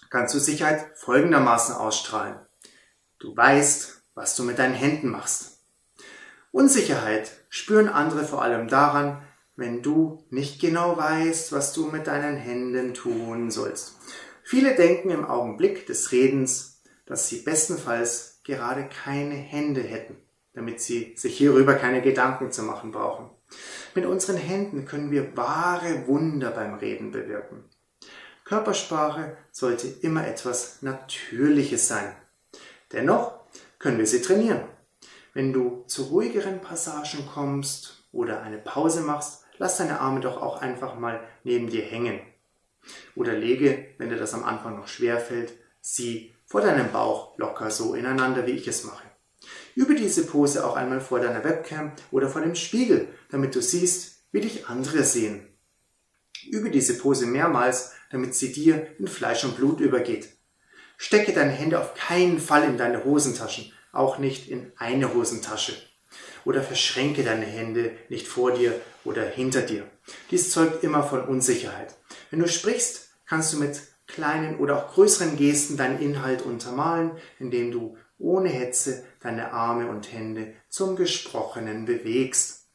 kannst 0.10 0.36
du 0.36 0.40
Sicherheit 0.40 0.86
folgendermaßen 0.96 1.76
ausstrahlen. 1.76 2.36
Du 3.20 3.36
weißt, 3.36 4.02
was 4.14 4.36
du 4.36 4.44
mit 4.44 4.60
deinen 4.60 4.76
Händen 4.76 5.10
machst. 5.10 5.60
Unsicherheit 6.52 7.32
spüren 7.50 7.90
andere 7.90 8.24
vor 8.24 8.42
allem 8.42 8.68
daran, 8.68 9.24
wenn 9.56 9.82
du 9.82 10.24
nicht 10.30 10.62
genau 10.62 10.96
weißt, 10.96 11.52
was 11.52 11.74
du 11.74 11.88
mit 11.88 12.08
deinen 12.08 12.38
Händen 12.38 12.94
tun 12.94 13.52
sollst. 13.52 13.98
Viele 14.44 14.76
denken 14.76 15.10
im 15.10 15.26
Augenblick 15.26 15.88
des 15.88 16.12
Redens, 16.12 16.82
dass 17.06 17.28
sie 17.28 17.42
bestenfalls 17.42 18.40
gerade 18.44 18.88
keine 18.88 19.36
Hände 19.36 19.82
hätten. 19.82 20.18
damit 20.54 20.82
Sie 20.82 21.14
sich 21.16 21.38
hierüber 21.38 21.76
keine 21.76 22.02
Gedanken 22.02 22.52
zu 22.52 22.64
machen 22.64 22.92
brauchen. 22.92 23.30
Mit 23.96 24.06
unseren 24.06 24.38
Händen 24.38 24.86
können 24.86 25.12
wir 25.12 25.36
wahre 25.36 26.08
Wunder 26.08 26.52
beim 26.52 26.76
Reden 26.76 27.12
bewirken. 27.12 27.64
Körpersprache 28.44 29.36
sollte 29.52 29.88
immer 29.88 30.26
etwas 30.26 30.82
Natürliches 30.82 31.88
sein. 31.88 32.16
Dennoch 32.94 33.34
können 33.80 33.98
wir 33.98 34.08
sie 34.08 34.22
trainieren. 34.22 34.62
Wenn 35.34 35.54
du 35.54 35.84
zu 35.88 36.04
ruhigeren 36.04 36.62
Passagen 36.62 37.28
kommst 37.34 38.06
oder 38.12 38.42
eine 38.42 38.58
Pause 38.58 39.02
machst, 39.02 39.46
lass 39.58 39.78
deine 39.78 40.00
Arme 40.00 40.20
doch 40.20 40.42
auch 40.42 40.62
einfach 40.62 40.96
mal 40.96 41.20
neben 41.44 41.70
dir 41.70 41.84
hängen. 41.84 42.22
Oder 43.16 43.34
lege, 43.34 43.88
wenn 43.98 44.10
dir 44.10 44.18
das 44.18 44.34
am 44.34 44.44
Anfang 44.44 44.78
noch 44.78 44.88
schwer 44.88 45.20
fällt, 45.20 45.54
sie 45.82 46.34
vor 46.46 46.62
deinem 46.62 46.92
Bauch 46.92 47.38
locker 47.38 47.70
so 47.70 47.94
ineinander, 47.94 48.48
wie 48.48 48.52
ich 48.52 48.68
es 48.68 48.86
mache. 48.86 49.04
Übe 49.78 49.94
diese 49.94 50.26
Pose 50.26 50.66
auch 50.66 50.76
einmal 50.76 51.00
vor 51.00 51.20
deiner 51.20 51.44
Webcam 51.44 51.92
oder 52.10 52.30
vor 52.30 52.42
dem 52.42 52.56
Spiegel, 52.56 53.10
damit 53.30 53.54
du 53.54 53.62
siehst, 53.62 54.24
wie 54.32 54.42
dich 54.42 54.66
andere 54.66 55.04
sehen. 55.04 55.48
Übe 56.50 56.72
diese 56.72 56.98
Pose 56.98 57.28
mehrmals, 57.28 57.92
damit 58.10 58.34
sie 58.34 58.52
dir 58.52 58.88
in 58.98 59.08
Fleisch 59.08 59.44
und 59.44 59.56
Blut 59.56 59.80
übergeht. 59.80 60.30
Stecke 60.98 61.32
deine 61.32 61.52
Hände 61.52 61.80
auf 61.80 61.94
keinen 61.94 62.40
Fall 62.40 62.64
in 62.64 62.80
deine 62.80 63.06
Hosentaschen, 63.06 63.72
auch 63.92 64.18
nicht 64.18 64.50
in 64.50 64.72
eine 64.78 65.14
Hosentasche. 65.14 65.74
Oder 66.44 66.64
verschränke 66.64 67.24
deine 67.24 67.46
Hände 67.46 67.92
nicht 68.10 68.28
vor 68.28 68.54
dir 68.54 68.82
oder 69.04 69.28
hinter 69.28 69.62
dir. 69.62 69.84
Dies 70.32 70.50
zeugt 70.50 70.84
immer 70.84 71.04
von 71.04 71.22
Unsicherheit. 71.22 71.94
Wenn 72.32 72.40
du 72.40 72.48
sprichst, 72.48 73.10
kannst 73.28 73.54
du 73.54 73.58
mit 73.58 73.80
kleinen 74.08 74.58
oder 74.58 74.76
auch 74.76 74.94
größeren 74.96 75.38
Gesten 75.38 75.78
deinen 75.78 76.02
Inhalt 76.02 76.42
untermalen, 76.42 77.12
indem 77.38 77.72
du 77.72 77.96
ohne 78.18 78.50
Hetze 78.50 79.06
deine 79.22 79.52
Arme 79.54 79.90
und 79.90 80.12
Hände 80.12 80.54
zum 80.70 80.96
Gesprochenen 80.96 81.86
bewegst. 81.86 82.68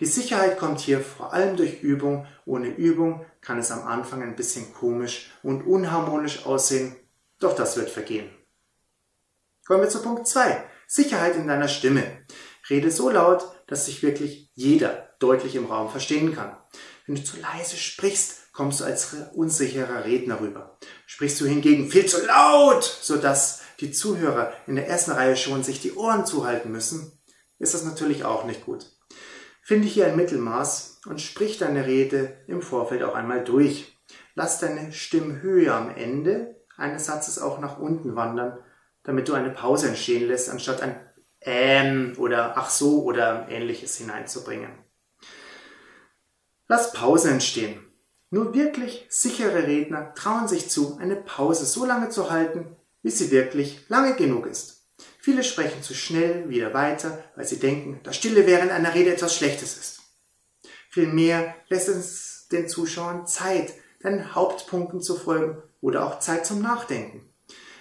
Die 0.00 0.06
Sicherheit 0.06 0.58
kommt 0.58 0.80
hier 0.80 1.00
vor 1.00 1.32
allem 1.32 1.56
durch 1.56 1.82
Übung. 1.82 2.26
Ohne 2.46 2.68
Übung 2.68 3.24
kann 3.40 3.58
es 3.58 3.70
am 3.70 3.86
Anfang 3.86 4.22
ein 4.22 4.36
bisschen 4.36 4.72
komisch 4.72 5.30
und 5.42 5.62
unharmonisch 5.62 6.46
aussehen, 6.46 6.96
doch 7.38 7.54
das 7.54 7.76
wird 7.76 7.90
vergehen. 7.90 8.30
Kommen 9.66 9.82
wir 9.82 9.88
zu 9.88 10.02
Punkt 10.02 10.26
2. 10.26 10.64
Sicherheit 10.86 11.36
in 11.36 11.46
deiner 11.46 11.68
Stimme. 11.68 12.04
Rede 12.68 12.90
so 12.90 13.10
laut, 13.10 13.44
dass 13.66 13.86
sich 13.86 14.02
wirklich 14.02 14.50
jeder 14.54 15.10
deutlich 15.18 15.54
im 15.54 15.66
Raum 15.66 15.90
verstehen 15.90 16.34
kann. 16.34 16.56
Wenn 17.06 17.14
du 17.14 17.24
zu 17.24 17.38
leise 17.38 17.76
sprichst, 17.76 18.52
kommst 18.52 18.80
du 18.80 18.84
als 18.84 19.14
unsicherer 19.34 20.04
Redner 20.04 20.40
rüber. 20.40 20.78
Sprichst 21.06 21.40
du 21.40 21.46
hingegen 21.46 21.90
viel 21.90 22.06
zu 22.06 22.24
laut, 22.24 22.84
sodass 22.84 23.62
die 23.80 23.92
Zuhörer 23.92 24.52
in 24.66 24.76
der 24.76 24.88
ersten 24.88 25.12
Reihe 25.12 25.36
schon 25.36 25.62
sich 25.62 25.80
die 25.80 25.94
Ohren 25.94 26.26
zuhalten 26.26 26.70
müssen, 26.70 27.20
ist 27.58 27.74
das 27.74 27.84
natürlich 27.84 28.24
auch 28.24 28.44
nicht 28.44 28.64
gut. 28.64 28.86
Finde 29.62 29.86
hier 29.86 30.06
ein 30.06 30.16
Mittelmaß 30.16 31.00
und 31.06 31.20
sprich 31.20 31.58
deine 31.58 31.86
Rede 31.86 32.36
im 32.46 32.62
Vorfeld 32.62 33.02
auch 33.02 33.14
einmal 33.14 33.44
durch. 33.44 33.96
Lass 34.34 34.58
deine 34.58 34.92
Stimmhöhe 34.92 35.72
am 35.72 35.94
Ende 35.94 36.56
eines 36.76 37.06
Satzes 37.06 37.38
auch 37.38 37.60
nach 37.60 37.78
unten 37.78 38.16
wandern, 38.16 38.58
damit 39.02 39.28
du 39.28 39.34
eine 39.34 39.50
Pause 39.50 39.88
entstehen 39.88 40.26
lässt, 40.26 40.48
anstatt 40.48 40.82
ein 40.82 40.98
ähm 41.42 42.14
oder 42.18 42.56
ach 42.56 42.70
so 42.70 43.02
oder 43.02 43.48
ähnliches 43.48 43.96
hineinzubringen. 43.96 44.70
Lass 46.68 46.92
Pause 46.92 47.30
entstehen. 47.30 47.80
Nur 48.30 48.54
wirklich 48.54 49.06
sichere 49.08 49.66
Redner 49.66 50.14
trauen 50.14 50.46
sich 50.46 50.70
zu, 50.70 50.98
eine 50.98 51.16
Pause 51.16 51.66
so 51.66 51.84
lange 51.84 52.10
zu 52.10 52.30
halten, 52.30 52.76
wie 53.02 53.10
sie 53.10 53.30
wirklich 53.30 53.88
lange 53.88 54.14
genug 54.14 54.46
ist. 54.46 54.84
Viele 55.18 55.44
sprechen 55.44 55.82
zu 55.82 55.94
schnell 55.94 56.48
wieder 56.48 56.74
weiter, 56.74 57.22
weil 57.36 57.46
sie 57.46 57.58
denken, 57.58 58.00
dass 58.02 58.16
Stille 58.16 58.46
während 58.46 58.70
einer 58.70 58.94
Rede 58.94 59.12
etwas 59.12 59.34
Schlechtes 59.34 59.76
ist. 59.76 60.00
Vielmehr 60.90 61.54
lässt 61.68 61.88
es 61.88 62.48
den 62.50 62.68
Zuschauern 62.68 63.26
Zeit, 63.26 63.72
deinen 64.02 64.34
Hauptpunkten 64.34 65.00
zu 65.00 65.16
folgen 65.16 65.62
oder 65.80 66.06
auch 66.06 66.18
Zeit 66.20 66.46
zum 66.46 66.62
Nachdenken. 66.62 67.28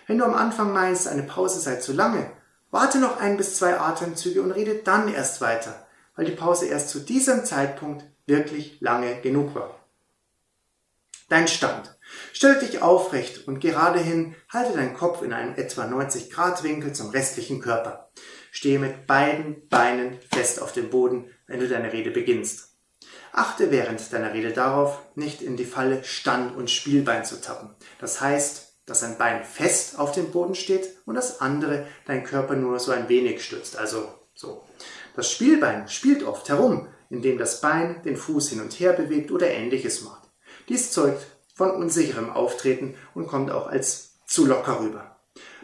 Wenn 0.08 0.18
du 0.18 0.26
am 0.26 0.34
Anfang 0.34 0.74
meinst, 0.74 1.08
eine 1.08 1.24
Pause 1.24 1.60
sei 1.60 1.78
zu 1.78 1.94
lange, 1.94 2.32
warte 2.72 3.00
noch 3.00 3.20
ein 3.20 3.38
bis 3.38 3.58
zwei 3.58 3.80
Atemzüge 3.80 4.42
und 4.42 4.52
rede 4.52 4.76
dann 4.76 5.12
erst 5.14 5.42
weiter, 5.42 5.88
weil 6.16 6.26
die 6.26 6.32
Pause 6.34 6.68
erst 6.68 6.90
zu 6.90 7.00
diesem 7.00 7.46
Zeitpunkt 7.46 8.04
wirklich 8.26 8.80
lange 8.82 9.22
genug 9.22 9.56
war. 9.56 9.80
Dein 11.30 11.48
Stand. 11.48 11.96
Stell 12.34 12.60
dich 12.60 12.82
aufrecht 12.82 13.48
und 13.48 13.60
gerade 13.60 14.00
hin, 14.00 14.36
halte 14.50 14.74
deinen 14.74 14.94
Kopf 14.94 15.22
in 15.22 15.34
einem 15.34 15.56
etwa 15.56 15.86
90 15.86 16.32
Grad 16.32 16.64
Winkel 16.64 16.94
zum 16.94 17.10
restlichen 17.10 17.60
Körper. 17.60 18.12
Stehe 18.52 18.80
mit 18.80 19.08
beiden 19.08 19.68
Beinen 19.68 20.18
fest 20.32 20.62
auf 20.62 20.72
dem 20.72 20.90
Boden, 20.90 21.30
wenn 21.48 21.60
du 21.60 21.68
deine 21.68 21.94
Rede 21.94 22.12
beginnst. 22.12 22.78
Achte 23.32 23.72
während 23.72 24.12
deiner 24.12 24.34
Rede 24.34 24.52
darauf, 24.52 25.02
nicht 25.16 25.42
in 25.42 25.56
die 25.56 25.66
Falle 25.66 26.04
Stand- 26.04 26.56
und 26.56 26.72
Spielbein 26.72 27.26
zu 27.26 27.40
tappen. 27.42 27.76
Das 28.00 28.22
heißt, 28.22 28.70
dass 28.86 29.04
ein 29.04 29.18
Bein 29.18 29.44
fest 29.44 30.00
auf 30.00 30.14
dem 30.14 30.32
Boden 30.32 30.56
steht 30.56 30.90
und 31.06 31.16
das 31.16 31.42
andere 31.42 31.86
dein 32.08 32.24
Körper 32.24 32.56
nur 32.56 32.80
so 32.80 32.92
ein 32.92 33.08
wenig 33.08 33.44
stützt, 33.44 33.78
also 33.78 34.08
so. 34.34 34.66
Das 35.16 35.32
Spielbein 35.32 35.88
spielt 35.88 36.24
oft 36.24 36.50
herum, 36.50 36.88
indem 37.10 37.38
das 37.38 37.62
Bein 37.62 38.02
den 38.04 38.18
Fuß 38.18 38.50
hin 38.50 38.62
und 38.62 38.80
her 38.80 38.94
bewegt 38.94 39.32
oder 39.32 39.48
ähnliches 39.48 40.02
macht. 40.02 40.30
Dies 40.70 40.92
zeugt 40.92 41.28
von 41.60 41.72
unsicherem 41.72 42.30
Auftreten 42.30 42.96
und 43.14 43.28
kommt 43.28 43.52
auch 43.52 43.68
als 43.68 44.14
zu 44.26 44.46
locker 44.46 44.80
rüber. 44.80 45.18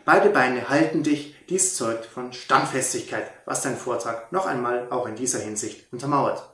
Beide 0.03 0.29
Beine 0.29 0.67
halten 0.67 1.03
dich, 1.03 1.37
dies 1.47 1.77
zeugt 1.77 2.05
von 2.05 2.33
Standfestigkeit, 2.33 3.31
was 3.45 3.61
dein 3.61 3.77
Vortrag 3.77 4.29
noch 4.33 4.45
einmal 4.45 4.91
auch 4.91 5.07
in 5.07 5.15
dieser 5.15 5.39
Hinsicht 5.39 5.93
untermauert. 5.93 6.53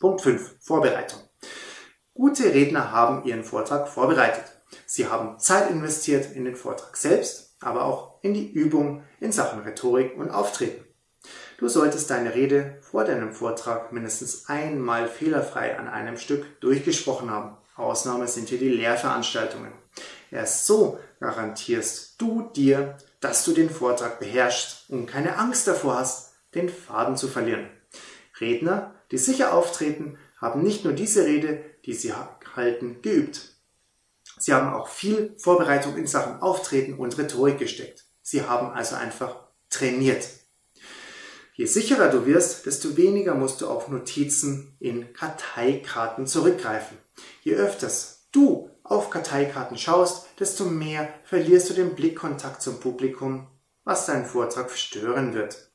Punkt 0.00 0.20
5. 0.20 0.56
Vorbereitung. 0.60 1.20
Gute 2.12 2.52
Redner 2.52 2.92
haben 2.92 3.24
ihren 3.24 3.42
Vortrag 3.42 3.88
vorbereitet. 3.88 4.44
Sie 4.84 5.06
haben 5.06 5.38
Zeit 5.38 5.70
investiert 5.70 6.30
in 6.30 6.44
den 6.44 6.56
Vortrag 6.56 6.98
selbst, 6.98 7.56
aber 7.62 7.86
auch 7.86 8.22
in 8.22 8.34
die 8.34 8.52
Übung 8.52 9.02
in 9.20 9.32
Sachen 9.32 9.62
Rhetorik 9.62 10.18
und 10.18 10.28
Auftreten. 10.28 10.84
Du 11.56 11.68
solltest 11.68 12.10
deine 12.10 12.34
Rede 12.34 12.76
vor 12.82 13.04
deinem 13.04 13.32
Vortrag 13.32 13.92
mindestens 13.92 14.46
einmal 14.50 15.08
fehlerfrei 15.08 15.78
an 15.78 15.88
einem 15.88 16.18
Stück 16.18 16.60
durchgesprochen 16.60 17.30
haben. 17.30 17.56
Ausnahme 17.80 18.28
sind 18.28 18.48
hier 18.48 18.58
die 18.58 18.68
Lehrveranstaltungen. 18.68 19.72
Erst 20.30 20.66
so 20.66 20.98
garantierst 21.18 22.20
du 22.20 22.50
dir, 22.54 22.96
dass 23.20 23.44
du 23.44 23.52
den 23.52 23.70
Vortrag 23.70 24.20
beherrschst 24.20 24.90
und 24.90 25.06
keine 25.06 25.36
Angst 25.36 25.66
davor 25.66 25.96
hast, 25.96 26.32
den 26.54 26.68
Faden 26.68 27.16
zu 27.16 27.28
verlieren. 27.28 27.68
Redner, 28.40 28.94
die 29.10 29.18
sicher 29.18 29.52
auftreten, 29.52 30.18
haben 30.40 30.62
nicht 30.62 30.84
nur 30.84 30.92
diese 30.92 31.24
Rede, 31.26 31.62
die 31.84 31.92
sie 31.92 32.12
halten, 32.54 33.02
geübt. 33.02 33.50
Sie 34.38 34.54
haben 34.54 34.72
auch 34.72 34.88
viel 34.88 35.34
Vorbereitung 35.38 35.96
in 35.96 36.06
Sachen 36.06 36.40
Auftreten 36.40 36.94
und 36.94 37.18
Rhetorik 37.18 37.58
gesteckt. 37.58 38.06
Sie 38.22 38.42
haben 38.42 38.70
also 38.70 38.96
einfach 38.96 39.36
trainiert. 39.68 40.26
Je 41.54 41.66
sicherer 41.66 42.08
du 42.08 42.24
wirst, 42.24 42.64
desto 42.64 42.96
weniger 42.96 43.34
musst 43.34 43.60
du 43.60 43.68
auf 43.68 43.88
Notizen 43.88 44.76
in 44.80 45.12
Karteikarten 45.12 46.26
zurückgreifen. 46.26 46.96
Je 47.42 47.54
öfters 47.54 48.28
du 48.32 48.70
auf 48.82 49.10
Karteikarten 49.10 49.78
schaust, 49.78 50.26
desto 50.38 50.64
mehr 50.64 51.08
verlierst 51.24 51.70
du 51.70 51.74
den 51.74 51.94
Blickkontakt 51.94 52.62
zum 52.62 52.80
Publikum, 52.80 53.46
was 53.84 54.06
deinen 54.06 54.26
Vortrag 54.26 54.70
stören 54.70 55.34
wird. 55.34 55.70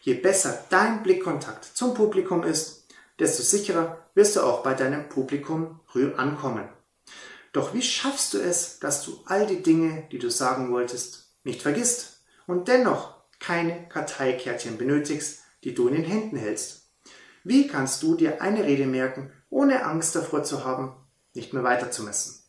Je 0.00 0.14
besser 0.14 0.64
dein 0.70 1.02
Blickkontakt 1.02 1.64
zum 1.64 1.94
Publikum 1.94 2.42
ist, 2.42 2.86
desto 3.18 3.42
sicherer 3.42 4.08
wirst 4.14 4.36
du 4.36 4.42
auch 4.42 4.62
bei 4.62 4.74
deinem 4.74 5.08
Publikum 5.08 5.80
ankommen. 6.16 6.68
Doch 7.52 7.72
wie 7.72 7.82
schaffst 7.82 8.34
du 8.34 8.38
es, 8.38 8.78
dass 8.80 9.02
du 9.02 9.18
all 9.24 9.46
die 9.46 9.62
Dinge, 9.62 10.06
die 10.12 10.18
du 10.18 10.30
sagen 10.30 10.72
wolltest, 10.72 11.34
nicht 11.42 11.62
vergisst 11.62 12.20
und 12.46 12.68
dennoch 12.68 13.14
keine 13.40 13.88
Karteikärtchen 13.88 14.76
benötigst, 14.76 15.40
die 15.64 15.74
du 15.74 15.88
in 15.88 15.94
den 15.94 16.04
Händen 16.04 16.36
hältst? 16.36 16.90
Wie 17.44 17.66
kannst 17.66 18.02
du 18.02 18.14
dir 18.14 18.42
eine 18.42 18.64
Rede 18.64 18.86
merken, 18.86 19.32
ohne 19.50 19.84
Angst 19.84 20.14
davor 20.14 20.44
zu 20.44 20.64
haben, 20.64 20.94
nicht 21.34 21.52
mehr 21.52 21.64
weiterzumessen? 21.64 22.42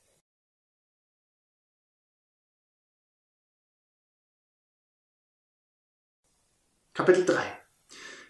Kapitel 6.93 7.25
3. 7.25 7.39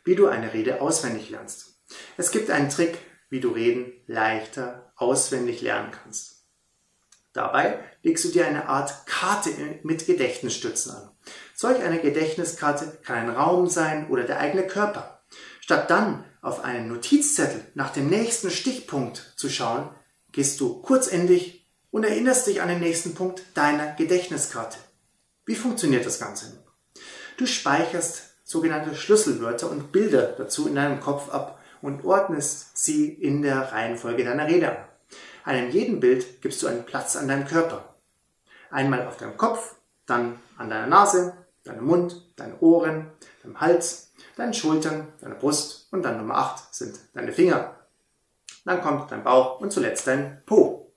Wie 0.04 0.16
du 0.16 0.28
eine 0.28 0.54
Rede 0.54 0.82
auswendig 0.82 1.30
lernst. 1.30 1.80
Es 2.18 2.32
gibt 2.32 2.50
einen 2.50 2.70
Trick, 2.70 2.98
wie 3.30 3.40
du 3.40 3.52
Reden 3.52 3.94
leichter 4.08 4.92
auswendig 4.98 5.62
lernen 5.62 5.92
kannst. 5.92 6.46
Dabei 7.34 7.80
legst 8.02 8.26
du 8.26 8.30
dir 8.30 8.48
eine 8.48 8.68
Art 8.68 9.06
Karte 9.06 9.52
mit 9.84 10.06
Gedächtnisstützen 10.06 10.96
an. 10.96 11.12
Solch 11.56 11.82
eine 11.82 12.00
Gedächtniskarte 12.00 13.00
kann 13.04 13.18
ein 13.18 13.30
Raum 13.30 13.68
sein 13.68 14.10
oder 14.10 14.24
der 14.24 14.40
eigene 14.40 14.66
Körper. 14.66 15.24
Statt 15.62 15.90
dann 15.90 16.26
auf 16.48 16.64
einen 16.64 16.88
Notizzettel 16.88 17.66
nach 17.76 17.92
dem 17.92 18.08
nächsten 18.08 18.50
Stichpunkt 18.50 19.34
zu 19.36 19.50
schauen, 19.50 19.90
gehst 20.32 20.62
du 20.62 20.82
kurzendig 20.82 21.68
und 21.92 22.06
erinnerst 22.06 22.48
dich 22.48 22.62
an 22.62 22.70
den 22.70 22.80
nächsten 22.80 23.16
Punkt 23.16 23.44
deiner 23.54 23.94
Gedächtniskarte. 23.96 24.78
Wie 25.46 25.56
funktioniert 25.56 26.06
das 26.06 26.20
Ganze? 26.20 26.64
Du 27.36 27.46
speicherst 27.46 28.24
sogenannte 28.46 28.96
Schlüsselwörter 28.96 29.70
und 29.70 29.92
Bilder 29.92 30.36
dazu 30.38 30.68
in 30.68 30.76
deinem 30.76 31.02
Kopf 31.02 31.30
ab 31.30 31.60
und 31.82 32.06
ordnest 32.06 32.78
sie 32.78 33.10
in 33.10 33.42
der 33.42 33.74
Reihenfolge 33.74 34.24
deiner 34.24 34.48
Rede 34.48 34.70
an. 34.72 34.86
Einem 35.44 35.70
jeden 35.70 36.00
Bild 36.00 36.42
gibst 36.42 36.64
du 36.64 36.68
einen 36.68 36.86
Platz 36.86 37.18
an 37.18 37.28
deinem 37.28 37.46
Körper. 37.46 37.96
Einmal 38.72 39.06
auf 39.06 39.18
deinem 39.18 39.36
Kopf, 39.36 39.76
dann 40.06 40.40
an 40.58 40.70
deiner 40.70 40.88
Nase, 40.88 41.34
deinem 41.66 41.86
Mund, 41.86 42.26
deinen 42.38 42.58
Ohren, 42.60 43.12
deinem 43.44 43.60
Hals, 43.60 44.07
deinen 44.38 44.54
Schultern, 44.54 45.08
deiner 45.20 45.36
Brust 45.36 45.88
und 45.92 46.04
dann 46.04 46.18
Nummer 46.18 46.36
8 46.36 46.74
sind 46.74 47.00
deine 47.14 47.34
Finger. 47.34 47.76
Dann 48.66 48.82
kommt 48.82 49.12
dein 49.12 49.24
Bauch 49.24 49.60
und 49.60 49.72
zuletzt 49.72 50.08
dein 50.08 50.44
Po. 50.46 50.94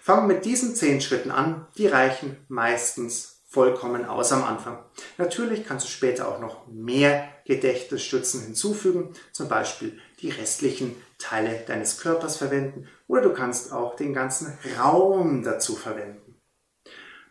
Fang 0.00 0.26
mit 0.26 0.44
diesen 0.44 0.74
zehn 0.74 1.00
Schritten 1.00 1.30
an, 1.30 1.66
die 1.76 1.88
reichen 1.88 2.36
meistens 2.48 3.42
vollkommen 3.48 4.04
aus 4.04 4.32
am 4.32 4.44
Anfang. 4.44 4.84
Natürlich 5.18 5.66
kannst 5.66 5.86
du 5.86 5.90
später 5.90 6.28
auch 6.28 6.40
noch 6.40 6.66
mehr 6.68 7.28
Gedächtnisstützen 7.44 8.42
hinzufügen, 8.42 9.14
zum 9.32 9.48
Beispiel 9.48 9.98
die 10.20 10.30
restlichen 10.30 10.94
Teile 11.18 11.64
deines 11.66 11.98
Körpers 11.98 12.36
verwenden 12.36 12.86
oder 13.08 13.22
du 13.22 13.32
kannst 13.32 13.72
auch 13.72 13.96
den 13.96 14.12
ganzen 14.12 14.58
Raum 14.78 15.42
dazu 15.42 15.74
verwenden. 15.74 16.36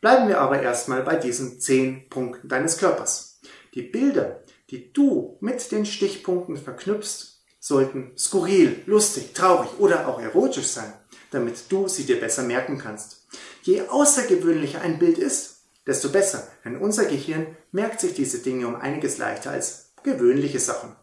Bleiben 0.01 0.27
wir 0.27 0.39
aber 0.39 0.61
erstmal 0.61 1.03
bei 1.03 1.15
diesen 1.15 1.59
zehn 1.59 2.09
Punkten 2.09 2.47
deines 2.47 2.77
Körpers. 2.77 3.39
Die 3.73 3.83
Bilder, 3.83 4.41
die 4.69 4.91
du 4.91 5.37
mit 5.41 5.71
den 5.71 5.85
Stichpunkten 5.85 6.57
verknüpfst, 6.57 7.43
sollten 7.59 8.11
skurril, 8.17 8.83
lustig, 8.85 9.33
traurig 9.33 9.79
oder 9.79 10.07
auch 10.07 10.21
erotisch 10.21 10.67
sein, 10.67 10.93
damit 11.31 11.71
du 11.71 11.87
sie 11.87 12.03
dir 12.03 12.19
besser 12.19 12.43
merken 12.43 12.77
kannst. 12.77 13.27
Je 13.63 13.81
außergewöhnlicher 13.81 14.81
ein 14.81 14.99
Bild 14.99 15.17
ist, 15.17 15.63
desto 15.87 16.09
besser, 16.09 16.47
denn 16.63 16.77
unser 16.77 17.05
Gehirn 17.05 17.57
merkt 17.71 17.99
sich 17.99 18.13
diese 18.13 18.39
Dinge 18.39 18.67
um 18.67 18.75
einiges 18.75 19.17
leichter 19.17 19.51
als 19.51 19.93
gewöhnliche 20.03 20.59
Sachen. 20.59 20.95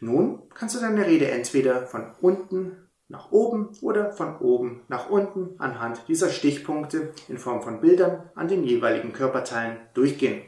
Nun 0.00 0.48
kannst 0.54 0.76
du 0.76 0.80
deine 0.80 1.06
Rede 1.06 1.30
entweder 1.30 1.86
von 1.86 2.14
unten 2.20 2.88
nach 3.08 3.32
oben 3.32 3.70
oder 3.82 4.12
von 4.12 4.38
oben 4.38 4.82
nach 4.88 5.10
unten 5.10 5.58
anhand 5.58 6.08
dieser 6.08 6.30
Stichpunkte 6.30 7.12
in 7.28 7.38
Form 7.38 7.60
von 7.62 7.80
Bildern 7.80 8.30
an 8.34 8.48
den 8.48 8.64
jeweiligen 8.64 9.12
Körperteilen 9.12 9.78
durchgehen. 9.94 10.42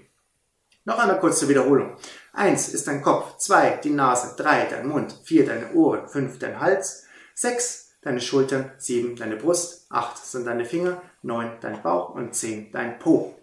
Noch 0.84 0.98
einmal 0.98 1.20
kurz 1.20 1.38
zur 1.38 1.48
Wiederholung. 1.48 1.96
Eins 2.32 2.68
ist 2.68 2.88
dein 2.88 3.02
Kopf, 3.02 3.36
zwei 3.36 3.78
die 3.82 3.90
Nase, 3.90 4.34
drei 4.36 4.66
dein 4.66 4.88
Mund, 4.88 5.14
vier 5.22 5.46
deine 5.46 5.72
Ohren, 5.74 6.08
fünf 6.08 6.38
dein 6.38 6.58
Hals, 6.58 7.04
sechs 7.34 7.94
deine 8.00 8.20
Schultern, 8.20 8.72
sieben 8.78 9.14
deine 9.14 9.36
Brust, 9.36 9.86
acht 9.90 10.18
sind 10.18 10.44
deine 10.44 10.64
Finger, 10.64 11.00
neun 11.22 11.52
dein 11.60 11.82
Bauch 11.82 12.14
und 12.14 12.34
zehn 12.34 12.72
dein 12.72 12.98
Po. 12.98 13.38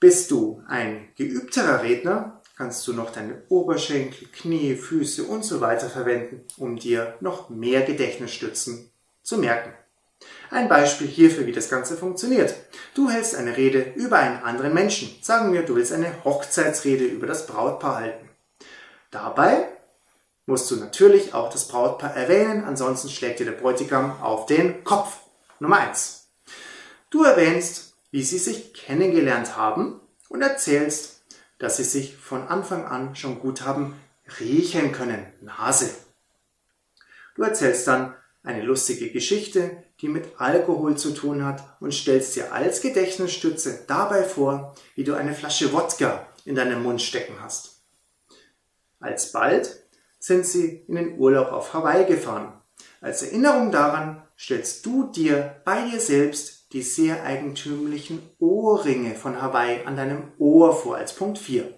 Bist 0.00 0.30
du 0.30 0.62
ein 0.66 1.08
geübterer 1.16 1.82
Redner, 1.82 2.40
kannst 2.56 2.86
du 2.86 2.94
noch 2.94 3.10
deine 3.10 3.42
Oberschenkel, 3.48 4.28
Knie, 4.28 4.76
Füße 4.76 5.24
und 5.24 5.44
so 5.44 5.60
weiter 5.60 5.90
verwenden, 5.90 6.46
um 6.56 6.76
dir 6.76 7.16
noch 7.20 7.50
mehr 7.50 7.82
Gedächtnisstützen 7.82 8.90
zu 9.22 9.38
merken. 9.38 9.72
Ein 10.50 10.68
Beispiel 10.68 11.06
hierfür, 11.06 11.46
wie 11.46 11.52
das 11.52 11.70
Ganze 11.70 11.96
funktioniert. 11.96 12.54
Du 12.94 13.10
hältst 13.10 13.34
eine 13.34 13.56
Rede 13.56 13.92
über 13.96 14.18
einen 14.18 14.42
anderen 14.42 14.74
Menschen. 14.74 15.14
Sagen 15.22 15.52
wir, 15.52 15.62
du 15.62 15.76
willst 15.76 15.92
eine 15.92 16.24
Hochzeitsrede 16.24 17.04
über 17.04 17.26
das 17.26 17.46
Brautpaar 17.46 17.96
halten. 17.96 18.28
Dabei 19.10 19.68
musst 20.46 20.70
du 20.70 20.76
natürlich 20.76 21.34
auch 21.34 21.50
das 21.50 21.68
Brautpaar 21.68 22.14
erwähnen, 22.16 22.64
ansonsten 22.64 23.08
schlägt 23.08 23.40
dir 23.40 23.46
der 23.46 23.52
Bräutigam 23.52 24.20
auf 24.20 24.46
den 24.46 24.84
Kopf. 24.84 25.18
Nummer 25.60 25.78
eins. 25.78 26.28
Du 27.10 27.22
erwähnst, 27.22 27.94
wie 28.10 28.22
sie 28.22 28.38
sich 28.38 28.74
kennengelernt 28.74 29.56
haben 29.56 30.00
und 30.28 30.42
erzählst, 30.42 31.22
dass 31.58 31.76
sie 31.76 31.84
sich 31.84 32.16
von 32.16 32.48
Anfang 32.48 32.84
an 32.84 33.16
schon 33.16 33.40
gut 33.40 33.62
haben 33.62 33.94
riechen 34.40 34.92
können. 34.92 35.24
Nase. 35.40 35.90
Du 37.36 37.42
erzählst 37.42 37.86
dann 37.86 38.14
eine 38.42 38.62
lustige 38.62 39.10
Geschichte, 39.10 39.83
die 40.04 40.10
mit 40.10 40.38
Alkohol 40.38 40.98
zu 40.98 41.12
tun 41.12 41.46
hat 41.46 41.64
und 41.80 41.94
stellst 41.94 42.36
dir 42.36 42.52
als 42.52 42.82
Gedächtnisstütze 42.82 43.84
dabei 43.86 44.22
vor, 44.22 44.74
wie 44.96 45.02
du 45.02 45.14
eine 45.14 45.32
Flasche 45.32 45.72
Wodka 45.72 46.26
in 46.44 46.54
deinem 46.54 46.82
Mund 46.82 47.00
stecken 47.00 47.36
hast. 47.40 47.80
Alsbald 49.00 49.80
sind 50.18 50.44
sie 50.44 50.84
in 50.88 50.96
den 50.96 51.18
Urlaub 51.18 51.52
auf 51.52 51.72
Hawaii 51.72 52.04
gefahren. 52.04 52.52
Als 53.00 53.22
Erinnerung 53.22 53.72
daran 53.72 54.22
stellst 54.38 54.84
du 54.84 55.04
dir 55.04 55.62
bei 55.64 55.88
dir 55.88 56.00
selbst 56.00 56.70
die 56.74 56.82
sehr 56.82 57.22
eigentümlichen 57.22 58.20
Ohrringe 58.38 59.14
von 59.14 59.40
Hawaii 59.40 59.86
an 59.86 59.96
deinem 59.96 60.32
Ohr 60.36 60.76
vor 60.76 60.96
als 60.96 61.14
Punkt 61.14 61.38
4. 61.38 61.72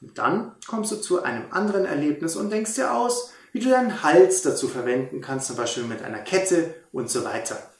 Und 0.00 0.16
dann 0.16 0.56
kommst 0.66 0.90
du 0.90 0.96
zu 0.96 1.22
einem 1.22 1.52
anderen 1.52 1.84
Erlebnis 1.84 2.34
und 2.34 2.50
denkst 2.50 2.76
dir 2.76 2.94
aus, 2.94 3.34
wie 3.52 3.60
du 3.60 3.68
deinen 3.68 4.02
Hals 4.02 4.42
dazu 4.42 4.66
verwenden 4.66 5.20
kannst, 5.20 5.46
zum 5.46 5.56
Beispiel 5.56 5.84
mit 5.84 6.02
einer 6.02 6.20
Kette 6.20 6.74
und 6.90 7.10
so 7.10 7.24
weiter. 7.24 7.70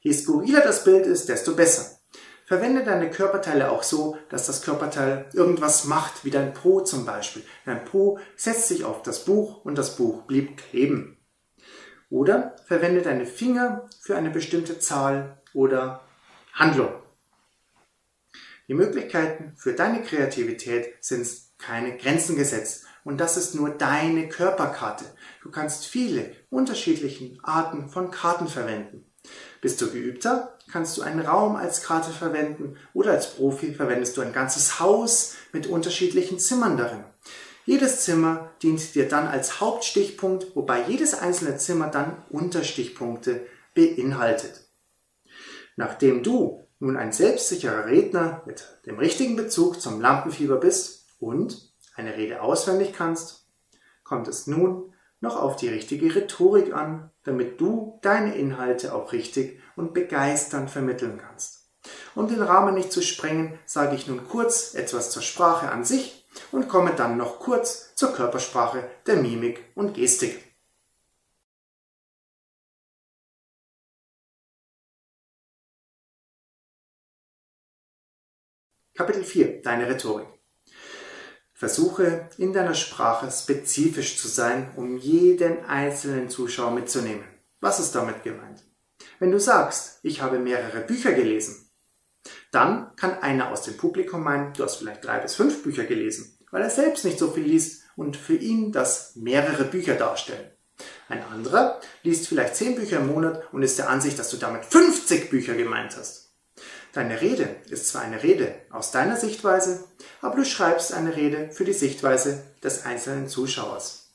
Je 0.00 0.12
skurriler 0.12 0.60
das 0.60 0.84
Bild 0.84 1.06
ist, 1.06 1.28
desto 1.28 1.54
besser. 1.54 1.98
Verwende 2.44 2.84
deine 2.84 3.10
Körperteile 3.10 3.70
auch 3.70 3.82
so, 3.82 4.16
dass 4.28 4.46
das 4.46 4.62
Körperteil 4.62 5.28
irgendwas 5.32 5.84
macht, 5.84 6.24
wie 6.24 6.30
dein 6.30 6.52
Po 6.52 6.80
zum 6.80 7.04
Beispiel. 7.04 7.42
Dein 7.64 7.84
Po 7.84 8.18
setzt 8.36 8.68
sich 8.68 8.84
auf 8.84 9.02
das 9.02 9.24
Buch 9.24 9.64
und 9.64 9.76
das 9.76 9.96
Buch 9.96 10.22
blieb 10.22 10.56
kleben. 10.56 11.16
Oder 12.08 12.54
verwende 12.66 13.02
deine 13.02 13.26
Finger 13.26 13.88
für 14.00 14.16
eine 14.16 14.30
bestimmte 14.30 14.78
Zahl 14.78 15.42
oder 15.54 16.02
Handlung. 16.52 16.92
Die 18.68 18.74
Möglichkeiten 18.74 19.54
für 19.56 19.72
deine 19.72 20.02
Kreativität 20.02 20.94
sind 21.00 21.26
keine 21.58 21.96
Grenzen 21.96 22.36
gesetzt 22.36 22.86
und 23.06 23.18
das 23.18 23.36
ist 23.36 23.54
nur 23.54 23.70
deine 23.70 24.28
Körperkarte. 24.28 25.04
Du 25.40 25.50
kannst 25.52 25.86
viele 25.86 26.32
unterschiedliche 26.50 27.38
Arten 27.44 27.88
von 27.88 28.10
Karten 28.10 28.48
verwenden. 28.48 29.04
Bist 29.60 29.80
du 29.80 29.92
geübter, 29.92 30.58
kannst 30.72 30.98
du 30.98 31.02
einen 31.02 31.20
Raum 31.20 31.54
als 31.54 31.82
Karte 31.82 32.10
verwenden 32.10 32.76
oder 32.94 33.12
als 33.12 33.30
Profi 33.30 33.72
verwendest 33.74 34.16
du 34.16 34.22
ein 34.22 34.32
ganzes 34.32 34.80
Haus 34.80 35.36
mit 35.52 35.68
unterschiedlichen 35.68 36.40
Zimmern 36.40 36.76
darin. 36.76 37.04
Jedes 37.64 38.00
Zimmer 38.00 38.50
dient 38.60 38.96
dir 38.96 39.08
dann 39.08 39.28
als 39.28 39.60
Hauptstichpunkt, 39.60 40.56
wobei 40.56 40.82
jedes 40.88 41.14
einzelne 41.14 41.58
Zimmer 41.58 41.86
dann 41.86 42.24
Unterstichpunkte 42.30 43.46
beinhaltet. 43.74 44.66
Nachdem 45.76 46.24
du 46.24 46.66
nun 46.80 46.96
ein 46.96 47.12
selbstsicherer 47.12 47.86
Redner 47.86 48.42
mit 48.46 48.80
dem 48.84 48.98
richtigen 48.98 49.36
Bezug 49.36 49.80
zum 49.80 50.00
Lampenfieber 50.00 50.56
bist 50.56 51.06
und 51.20 51.75
eine 51.96 52.16
Rede 52.16 52.42
auswendig 52.42 52.92
kannst, 52.92 53.46
kommt 54.04 54.28
es 54.28 54.46
nun 54.46 54.94
noch 55.20 55.40
auf 55.40 55.56
die 55.56 55.68
richtige 55.68 56.14
Rhetorik 56.14 56.74
an, 56.74 57.10
damit 57.24 57.60
du 57.60 57.98
deine 58.02 58.36
Inhalte 58.36 58.94
auch 58.94 59.12
richtig 59.12 59.60
und 59.74 59.94
begeisternd 59.94 60.70
vermitteln 60.70 61.18
kannst. 61.18 61.70
Um 62.14 62.28
den 62.28 62.42
Rahmen 62.42 62.74
nicht 62.74 62.92
zu 62.92 63.02
sprengen, 63.02 63.58
sage 63.64 63.96
ich 63.96 64.06
nun 64.06 64.28
kurz 64.28 64.74
etwas 64.74 65.10
zur 65.10 65.22
Sprache 65.22 65.70
an 65.70 65.84
sich 65.84 66.26
und 66.52 66.68
komme 66.68 66.94
dann 66.94 67.16
noch 67.16 67.38
kurz 67.38 67.94
zur 67.94 68.12
Körpersprache 68.12 68.88
der 69.06 69.16
Mimik 69.16 69.64
und 69.74 69.94
Gestik. 69.94 70.42
Kapitel 78.94 79.24
4. 79.24 79.60
Deine 79.62 79.88
Rhetorik. 79.88 80.35
Versuche 81.58 82.28
in 82.36 82.52
deiner 82.52 82.74
Sprache 82.74 83.30
spezifisch 83.30 84.18
zu 84.18 84.28
sein, 84.28 84.70
um 84.76 84.98
jeden 84.98 85.64
einzelnen 85.64 86.28
Zuschauer 86.28 86.70
mitzunehmen. 86.70 87.24
Was 87.60 87.80
ist 87.80 87.94
damit 87.94 88.22
gemeint? 88.22 88.62
Wenn 89.18 89.30
du 89.30 89.40
sagst, 89.40 90.00
ich 90.02 90.20
habe 90.20 90.38
mehrere 90.38 90.80
Bücher 90.82 91.12
gelesen, 91.12 91.70
dann 92.52 92.94
kann 92.96 93.22
einer 93.22 93.50
aus 93.50 93.62
dem 93.62 93.78
Publikum 93.78 94.22
meinen, 94.22 94.52
du 94.52 94.64
hast 94.64 94.76
vielleicht 94.76 95.02
drei 95.02 95.18
bis 95.18 95.34
fünf 95.34 95.62
Bücher 95.62 95.84
gelesen, 95.84 96.36
weil 96.50 96.60
er 96.60 96.68
selbst 96.68 97.06
nicht 97.06 97.18
so 97.18 97.30
viel 97.30 97.44
liest 97.44 97.84
und 97.96 98.18
für 98.18 98.36
ihn 98.36 98.70
das 98.70 99.16
mehrere 99.16 99.64
Bücher 99.64 99.94
darstellen. 99.94 100.50
Ein 101.08 101.24
anderer 101.24 101.80
liest 102.02 102.28
vielleicht 102.28 102.56
zehn 102.56 102.74
Bücher 102.74 102.98
im 102.98 103.06
Monat 103.06 103.50
und 103.54 103.62
ist 103.62 103.78
der 103.78 103.88
Ansicht, 103.88 104.18
dass 104.18 104.28
du 104.28 104.36
damit 104.36 104.66
50 104.66 105.30
Bücher 105.30 105.54
gemeint 105.54 105.96
hast. 105.96 106.25
Deine 106.96 107.20
Rede 107.20 107.56
ist 107.68 107.88
zwar 107.88 108.00
eine 108.00 108.22
Rede 108.22 108.54
aus 108.70 108.90
deiner 108.90 109.18
Sichtweise, 109.18 109.84
aber 110.22 110.36
du 110.36 110.46
schreibst 110.46 110.94
eine 110.94 111.14
Rede 111.14 111.50
für 111.50 111.66
die 111.66 111.74
Sichtweise 111.74 112.42
des 112.64 112.86
einzelnen 112.86 113.28
Zuschauers. 113.28 114.14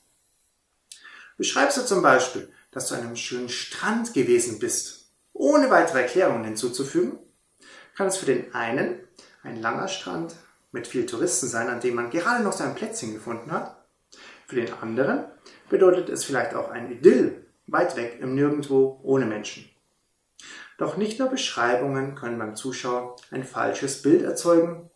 Beschreibst 1.37 1.77
du 1.77 1.85
zum 1.85 2.01
Beispiel, 2.01 2.51
dass 2.71 2.87
du 2.87 2.95
an 2.95 3.01
einem 3.01 3.15
schönen 3.15 3.49
Strand 3.49 4.15
gewesen 4.15 4.57
bist, 4.57 5.11
ohne 5.31 5.69
weitere 5.69 6.01
Erklärungen 6.01 6.43
hinzuzufügen, 6.43 7.19
kann 7.95 8.07
es 8.07 8.17
für 8.17 8.25
den 8.25 8.55
einen 8.55 8.97
ein 9.43 9.61
langer 9.61 9.87
Strand 9.87 10.35
mit 10.71 10.87
viel 10.87 11.05
Touristen 11.05 11.45
sein, 11.45 11.69
an 11.69 11.81
dem 11.81 11.93
man 11.93 12.09
gerade 12.09 12.43
noch 12.43 12.53
sein 12.53 12.73
Plätzchen 12.73 13.13
gefunden 13.13 13.51
hat. 13.51 13.85
Für 14.47 14.55
den 14.55 14.73
anderen 14.73 15.25
bedeutet 15.69 16.09
es 16.09 16.25
vielleicht 16.25 16.55
auch 16.55 16.71
ein 16.71 16.91
Idyll, 16.91 17.45
weit 17.67 17.95
weg 17.95 18.17
im 18.21 18.33
Nirgendwo 18.33 18.99
ohne 19.03 19.27
Menschen. 19.27 19.70
Doch 20.81 20.97
nicht 20.97 21.19
nur 21.19 21.29
Beschreibungen 21.29 22.15
können 22.15 22.39
beim 22.39 22.55
Zuschauer 22.55 23.15
ein 23.29 23.43
falsches 23.43 24.01
Bild 24.01 24.23
erzeugen, 24.23 24.89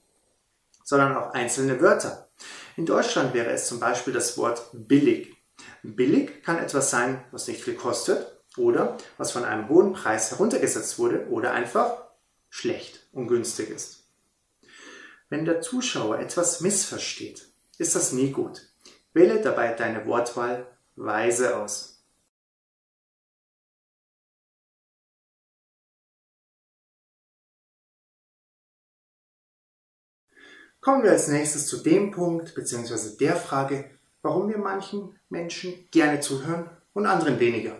sondern 0.83 1.15
auch 1.15 1.35
einzelne 1.35 1.79
Wörter. 1.79 2.27
In 2.75 2.87
Deutschland 2.87 3.35
wäre 3.35 3.51
es 3.51 3.67
zum 3.67 3.79
Beispiel 3.79 4.11
das 4.11 4.35
Wort 4.35 4.67
billig. 4.73 5.37
Billig 5.83 6.41
kann 6.41 6.57
etwas 6.57 6.89
sein, 6.89 7.23
was 7.29 7.47
nicht 7.47 7.63
viel 7.63 7.75
kostet 7.75 8.25
oder 8.57 8.97
was 9.19 9.31
von 9.31 9.45
einem 9.45 9.69
hohen 9.69 9.93
Preis 9.93 10.31
heruntergesetzt 10.31 10.97
wurde 10.97 11.27
oder 11.29 11.53
einfach 11.53 11.97
schlecht 12.49 13.01
und 13.11 13.27
günstig 13.27 13.69
ist. 13.69 14.05
Wenn 15.29 15.45
der 15.45 15.61
Zuschauer 15.61 16.17
etwas 16.17 16.61
missversteht, 16.61 17.47
ist 17.77 17.93
das 17.93 18.11
nie 18.11 18.31
gut. 18.31 18.69
Wähle 19.13 19.39
dabei 19.39 19.71
deine 19.73 20.07
Wortwahl 20.07 20.65
weise 20.95 21.57
aus. 21.57 21.94
Kommen 30.85 31.01
wir 31.01 31.13
als 31.13 31.29
nächstes 31.29 31.65
zu 31.65 31.77
dem 31.77 32.11
Punkt 32.11 32.53
bzw. 32.53 33.17
der 33.19 33.35
Frage, 33.35 33.89
warum 34.21 34.49
wir 34.49 34.59
manchen 34.59 35.19
Menschen 35.29 35.73
gerne 35.89 36.19
zuhören 36.19 36.69
und 36.93 37.07
anderen 37.07 37.39
weniger. 37.39 37.75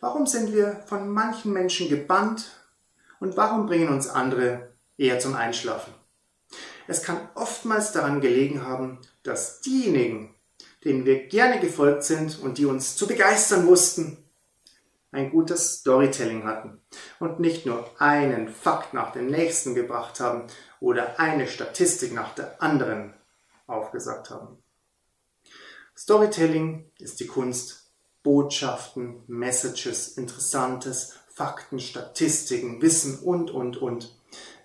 Warum 0.00 0.26
sind 0.26 0.52
wir 0.52 0.82
von 0.86 1.08
manchen 1.08 1.52
Menschen 1.52 1.88
gebannt 1.88 2.50
und 3.20 3.36
warum 3.36 3.66
bringen 3.66 3.90
uns 3.90 4.08
andere 4.08 4.72
eher 4.98 5.20
zum 5.20 5.36
Einschlafen? 5.36 5.94
Es 6.88 7.04
kann 7.04 7.28
oftmals 7.36 7.92
daran 7.92 8.20
gelegen 8.20 8.66
haben, 8.66 8.98
dass 9.22 9.60
diejenigen, 9.60 10.34
denen 10.84 11.04
wir 11.04 11.28
gerne 11.28 11.60
gefolgt 11.60 12.02
sind 12.02 12.40
und 12.40 12.58
die 12.58 12.66
uns 12.66 12.96
zu 12.96 13.06
begeistern 13.06 13.68
wussten, 13.68 14.18
ein 15.12 15.30
gutes 15.30 15.74
Storytelling 15.76 16.44
hatten 16.44 16.80
und 17.20 17.38
nicht 17.38 17.66
nur 17.66 17.88
einen 18.00 18.48
Fakt 18.48 18.94
nach 18.94 19.12
dem 19.12 19.26
nächsten 19.28 19.74
gebracht 19.74 20.18
haben 20.20 20.46
oder 20.80 21.20
eine 21.20 21.46
Statistik 21.46 22.12
nach 22.12 22.34
der 22.34 22.60
anderen 22.60 23.14
aufgesagt 23.66 24.30
haben. 24.30 24.62
Storytelling 25.96 26.90
ist 26.98 27.20
die 27.20 27.26
Kunst, 27.26 27.92
Botschaften, 28.22 29.22
Messages, 29.26 30.16
Interessantes, 30.16 31.14
Fakten, 31.28 31.78
Statistiken, 31.78 32.80
Wissen 32.80 33.18
und, 33.18 33.50
und, 33.50 33.76
und 33.76 34.16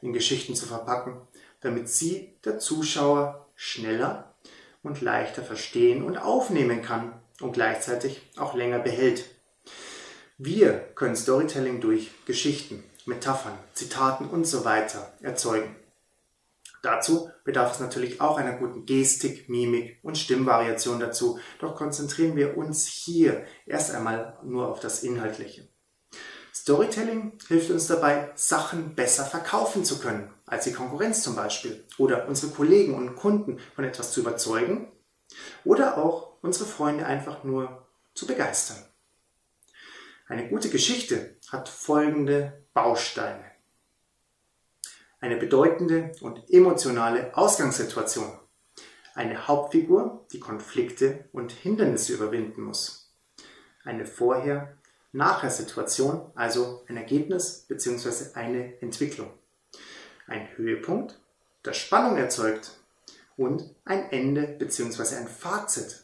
in 0.02 0.14
Geschichten 0.14 0.56
zu 0.56 0.66
verpacken, 0.66 1.22
damit 1.60 1.90
sie 1.90 2.36
der 2.46 2.60
Zuschauer 2.60 3.48
schneller 3.56 4.36
und 4.84 5.02
leichter 5.02 5.44
verstehen 5.44 6.04
und 6.04 6.18
aufnehmen 6.18 6.82
kann 6.82 7.20
und 7.42 7.54
gleichzeitig 7.54 8.22
auch 8.38 8.54
länger 8.54 8.80
behält. 8.80 9.26
Wir 10.40 10.74
können 10.94 11.16
Storytelling 11.16 11.82
durch 11.82 12.12
Geschichten, 12.26 12.84
Metaphern, 13.08 13.58
Zitaten 13.74 14.30
und 14.30 14.46
so 14.46 14.66
weiter 14.66 15.12
erzeugen. 15.20 15.76
Dazu 16.84 17.32
bedarf 17.44 17.74
es 17.74 17.80
natürlich 17.80 18.22
auch 18.22 18.38
einer 18.38 18.54
guten 18.54 18.86
Gestik, 18.86 19.50
Mimik 19.50 19.98
und 20.04 20.16
Stimmvariation 20.16 21.00
dazu, 21.00 21.40
doch 21.58 21.76
konzentrieren 21.76 22.36
wir 22.36 22.56
uns 22.56 22.86
hier 22.86 23.48
erst 23.66 23.96
einmal 23.96 24.38
nur 24.44 24.68
auf 24.68 24.80
das 24.80 25.02
Inhaltliche. 25.02 25.68
Storytelling 26.54 27.40
hilft 27.48 27.72
uns 27.72 27.88
dabei, 27.88 28.30
Sachen 28.36 28.94
besser 28.94 29.26
verkaufen 29.26 29.84
zu 29.84 29.98
können, 29.98 30.32
als 30.46 30.66
die 30.66 30.74
Konkurrenz 30.74 31.24
zum 31.24 31.36
Beispiel, 31.36 31.84
oder 31.98 32.28
unsere 32.28 32.52
Kollegen 32.52 32.94
und 32.94 33.16
Kunden 33.16 33.58
von 33.74 33.86
etwas 33.86 34.12
zu 34.12 34.20
überzeugen, 34.20 34.92
oder 35.64 35.98
auch 35.98 36.34
unsere 36.44 36.66
Freunde 36.66 37.08
einfach 37.08 37.44
nur 37.44 37.88
zu 38.14 38.28
begeistern. 38.28 38.87
Eine 40.30 40.50
gute 40.50 40.70
Geschichte 40.70 41.38
hat 41.50 41.70
folgende 41.70 42.62
Bausteine. 42.74 43.46
Eine 45.22 45.38
bedeutende 45.38 46.12
und 46.20 46.52
emotionale 46.52 47.38
Ausgangssituation. 47.38 48.38
Eine 49.16 49.48
Hauptfigur, 49.48 50.26
die 50.34 50.42
Konflikte 50.42 51.30
und 51.32 51.54
Hindernisse 51.54 52.14
überwinden 52.14 52.64
muss. 52.64 53.10
Eine 53.86 54.06
Vorher-Nachher-Situation, 54.06 56.30
also 56.36 56.84
ein 56.90 56.98
Ergebnis 56.98 57.64
bzw. 57.70 58.34
eine 58.34 58.82
Entwicklung. 58.82 59.32
Ein 60.28 60.50
Höhepunkt, 60.58 61.18
das 61.64 61.78
Spannung 61.78 62.18
erzeugt 62.18 62.72
und 63.38 63.74
ein 63.86 64.12
Ende 64.12 64.46
bzw. 64.46 65.16
ein 65.16 65.30
Fazit, 65.30 66.04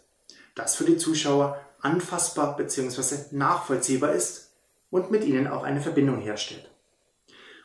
das 0.56 0.76
für 0.76 0.86
die 0.86 0.96
Zuschauer 0.96 1.60
anfassbar 1.84 2.56
bzw. 2.58 3.36
nachvollziehbar 3.36 4.14
ist 4.14 4.52
und 4.90 5.12
mit 5.12 5.24
ihnen 5.24 5.48
auch 5.48 5.64
eine 5.64 5.82
Verbindung 5.82 6.20
herstellt. 6.20 6.70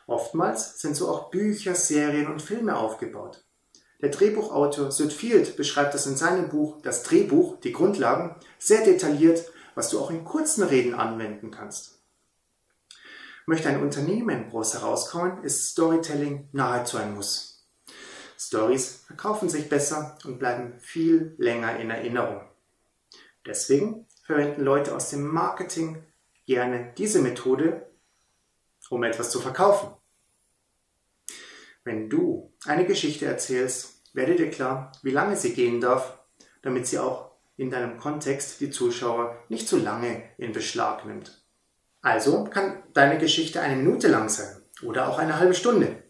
Oftmals 0.07 0.79
sind 0.79 0.95
so 0.95 1.07
auch 1.09 1.29
Bücher, 1.29 1.75
Serien 1.75 2.27
und 2.27 2.41
Filme 2.41 2.75
aufgebaut. 2.75 3.45
Der 4.01 4.09
Drehbuchautor 4.09 4.91
Sid 4.91 5.13
Field 5.13 5.57
beschreibt 5.57 5.93
das 5.93 6.07
in 6.07 6.15
seinem 6.15 6.49
Buch 6.49 6.81
Das 6.81 7.03
Drehbuch, 7.03 7.59
die 7.59 7.73
Grundlagen, 7.73 8.35
sehr 8.57 8.83
detailliert, 8.83 9.51
was 9.75 9.89
du 9.89 9.99
auch 9.99 10.09
in 10.09 10.23
kurzen 10.23 10.63
Reden 10.63 10.95
anwenden 10.95 11.51
kannst. 11.51 11.99
Möchte 13.45 13.69
ein 13.69 13.81
Unternehmen 13.81 14.49
groß 14.49 14.75
herauskommen, 14.75 15.43
ist 15.43 15.69
Storytelling 15.69 16.49
nahezu 16.51 16.97
ein 16.97 17.13
Muss. 17.13 17.67
Stories 18.37 19.03
verkaufen 19.05 19.49
sich 19.49 19.69
besser 19.69 20.17
und 20.23 20.39
bleiben 20.39 20.79
viel 20.79 21.35
länger 21.37 21.77
in 21.77 21.89
Erinnerung. 21.89 22.41
Deswegen 23.45 24.05
verwenden 24.29 24.63
Leute 24.63 24.95
aus 24.95 25.09
dem 25.09 25.25
Marketing 25.25 26.03
gerne 26.45 26.93
diese 26.95 27.19
Methode, 27.19 27.89
um 28.91 29.01
etwas 29.01 29.31
zu 29.31 29.39
verkaufen. 29.39 29.89
Wenn 31.83 32.11
du 32.11 32.53
eine 32.63 32.85
Geschichte 32.85 33.25
erzählst, 33.25 34.03
werde 34.13 34.35
dir 34.35 34.51
klar, 34.51 34.91
wie 35.01 35.09
lange 35.09 35.35
sie 35.35 35.55
gehen 35.55 35.81
darf, 35.81 36.19
damit 36.61 36.85
sie 36.85 36.99
auch 36.99 37.31
in 37.57 37.71
deinem 37.71 37.97
Kontext 37.97 38.61
die 38.61 38.69
Zuschauer 38.69 39.35
nicht 39.49 39.67
zu 39.67 39.77
lange 39.77 40.21
in 40.37 40.51
Beschlag 40.51 41.05
nimmt. 41.05 41.43
Also 42.03 42.43
kann 42.43 42.83
deine 42.93 43.17
Geschichte 43.17 43.61
eine 43.61 43.77
Minute 43.77 44.09
lang 44.09 44.29
sein 44.29 44.61
oder 44.83 45.09
auch 45.09 45.17
eine 45.17 45.39
halbe 45.39 45.55
Stunde. 45.55 46.03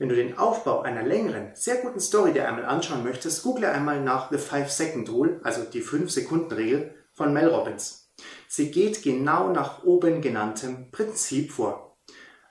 Wenn 0.00 0.08
du 0.08 0.16
den 0.16 0.36
Aufbau 0.36 0.80
einer 0.80 1.04
längeren, 1.04 1.54
sehr 1.54 1.76
guten 1.76 2.00
Story 2.00 2.32
dir 2.32 2.48
einmal 2.48 2.64
anschauen 2.64 3.04
möchtest, 3.04 3.44
google 3.44 3.66
einmal 3.66 4.00
nach 4.00 4.32
The 4.32 4.38
5-Second 4.38 5.08
Rule, 5.10 5.40
also 5.44 5.62
die 5.62 5.84
5-Sekunden-Regel 5.84 6.96
von 7.20 7.34
Mel 7.34 7.48
Robbins. 7.48 8.08
Sie 8.48 8.70
geht 8.70 9.02
genau 9.02 9.52
nach 9.52 9.84
oben 9.84 10.22
genanntem 10.22 10.90
Prinzip 10.90 11.52
vor. 11.52 11.98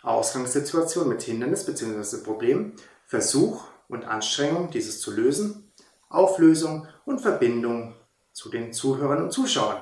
Ausgangssituation 0.04 1.10
mit 1.10 1.24
Hindernis 1.24 1.66
bzw. 1.66 2.24
Problem, 2.24 2.76
Versuch 3.08 3.64
und 3.88 4.06
Anstrengung, 4.06 4.70
dieses 4.70 5.02
zu 5.02 5.10
lösen, 5.10 5.74
Auflösung 6.08 6.88
und 7.04 7.20
Verbindung 7.20 7.96
zu 8.32 8.50
den 8.50 8.72
Zuhörern 8.72 9.24
und 9.24 9.32
Zuschauern. 9.32 9.82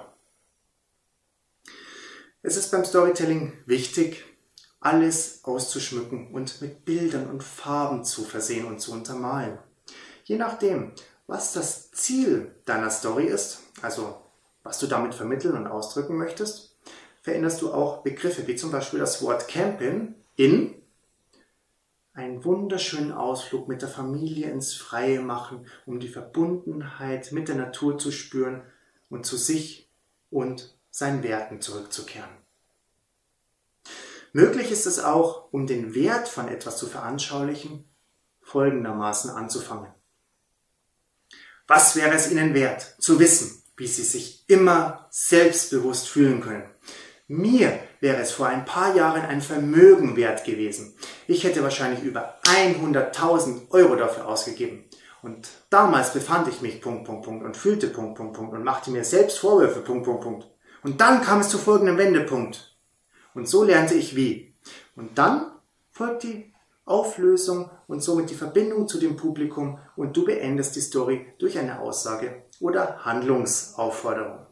Es 2.42 2.56
ist 2.56 2.72
beim 2.72 2.86
Storytelling 2.86 3.58
wichtig, 3.66 4.24
alles 4.80 5.42
auszuschmücken 5.44 6.34
und 6.34 6.62
mit 6.62 6.86
Bildern 6.86 7.30
und 7.30 7.44
Farben 7.44 8.06
zu 8.06 8.24
versehen 8.24 8.66
und 8.66 8.80
zu 8.80 8.94
untermalen. 8.94 9.60
Je 10.24 10.38
nachdem, 10.38 10.94
was 11.28 11.52
das 11.52 11.92
Ziel 11.92 12.56
deiner 12.64 12.90
Story 12.90 13.26
ist, 13.26 13.64
also 13.82 14.24
was 14.68 14.80
du 14.80 14.88
damit 14.88 15.16
vermitteln 15.16 15.56
und 15.56 15.66
ausdrücken 15.66 16.18
möchtest, 16.18 16.76
veränderst 17.22 17.62
du 17.62 17.72
auch 17.72 18.04
Begriffe 18.04 18.48
wie 18.48 18.58
zum 18.58 18.70
Beispiel 18.70 19.00
das 19.00 19.22
Wort 19.22 19.48
Camping 19.48 20.16
in 20.36 20.76
einen 22.14 22.44
wunderschönen 22.44 23.14
Ausflug 23.14 23.70
mit 23.70 23.82
der 23.82 23.88
Familie 23.88 24.50
ins 24.50 24.74
Freie 24.74 25.22
machen, 25.22 25.68
um 25.86 26.02
die 26.02 26.10
Verbundenheit 26.10 27.32
mit 27.32 27.48
der 27.48 27.56
Natur 27.56 27.98
zu 27.98 28.12
spüren 28.12 28.62
und 29.10 29.26
zu 29.26 29.38
sich 29.38 29.90
und 30.32 30.76
seinen 30.92 31.24
Werten 31.24 31.62
zurückzukehren. 31.62 32.30
Möglich 34.34 34.70
ist 34.72 34.86
es 34.86 35.00
auch, 35.00 35.48
um 35.54 35.66
den 35.66 35.96
Wert 35.96 36.28
von 36.28 36.50
etwas 36.50 36.78
zu 36.78 36.88
veranschaulichen, 36.88 37.86
folgendermaßen 38.42 39.30
anzufangen. 39.30 39.94
Was 41.68 41.96
wäre 41.96 42.14
es 42.14 42.30
Ihnen 42.30 42.54
wert, 42.54 42.96
zu 43.00 43.20
wissen, 43.20 43.64
wie 43.78 43.88
Sie 43.88 44.04
sich 44.04 44.44
immer 44.48 45.08
selbstbewusst 45.12 46.10
fühlen 46.10 46.42
können? 46.42 46.64
Mir 47.28 47.80
wäre 48.00 48.22
es 48.22 48.32
vor 48.32 48.48
ein 48.48 48.66
paar 48.66 48.96
Jahren 48.96 49.22
ein 49.22 49.42
Vermögen 49.42 50.16
wert 50.16 50.46
gewesen. 50.46 50.96
Ich 51.28 51.44
hätte 51.44 51.62
wahrscheinlich 51.62 52.04
über 52.04 52.40
100.000 52.44 53.70
Euro 53.72 53.96
dafür 53.96 54.28
ausgegeben. 54.28 54.86
Und 55.22 55.50
damals 55.70 56.14
befand 56.14 56.48
ich 56.48 56.62
mich 56.62 56.82
Punkt, 56.82 57.06
Punkt, 57.06 57.26
Punkt 57.26 57.46
und 57.46 57.58
fühlte 57.58 57.88
Punkt, 57.88 58.16
Punkt, 58.16 58.34
Punkt 58.34 58.54
und 58.54 58.64
machte 58.64 58.92
mir 58.92 59.04
selbst 59.04 59.40
Vorwürfe 59.40 59.82
Punkt, 59.82 60.06
Punkt, 60.06 60.22
Punkt. 60.22 60.48
Und 60.84 61.02
dann 61.02 61.22
kam 61.22 61.42
es 61.42 61.50
zu 61.50 61.58
folgendem 61.58 61.98
Wendepunkt. 61.98 62.78
Und 63.34 63.50
so 63.50 63.64
lernte 63.64 63.96
ich 63.96 64.16
wie. 64.16 64.56
Und 64.96 65.18
dann 65.18 65.52
folgt 65.92 66.24
die 66.24 66.54
Auflösung 66.86 67.70
und 67.88 68.02
somit 68.02 68.30
die 68.30 68.36
Verbindung 68.36 68.88
zu 68.88 69.00
dem 69.00 69.18
Publikum 69.18 69.80
und 69.98 70.16
du 70.16 70.24
beendest 70.24 70.76
die 70.78 70.82
Story 70.82 71.34
durch 71.40 71.60
eine 71.60 71.82
Aussage 71.82 72.44
oder 72.60 73.06
Handlungsaufforderung. 73.06 74.46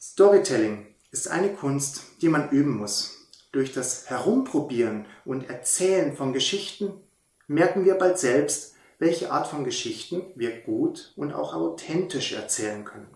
Storytelling 0.00 0.94
ist 1.10 1.28
eine 1.28 1.52
Kunst, 1.52 2.02
die 2.22 2.28
man 2.28 2.50
üben 2.50 2.76
muss. 2.76 3.28
Durch 3.52 3.72
das 3.72 4.10
Herumprobieren 4.10 5.06
und 5.24 5.48
Erzählen 5.48 6.16
von 6.16 6.32
Geschichten 6.32 6.92
merken 7.46 7.84
wir 7.84 7.94
bald 7.94 8.18
selbst, 8.18 8.74
welche 8.98 9.30
Art 9.30 9.46
von 9.46 9.64
Geschichten 9.64 10.22
wir 10.34 10.60
gut 10.60 11.12
und 11.16 11.32
auch 11.32 11.54
authentisch 11.54 12.32
erzählen 12.32 12.84
können. 12.84 13.08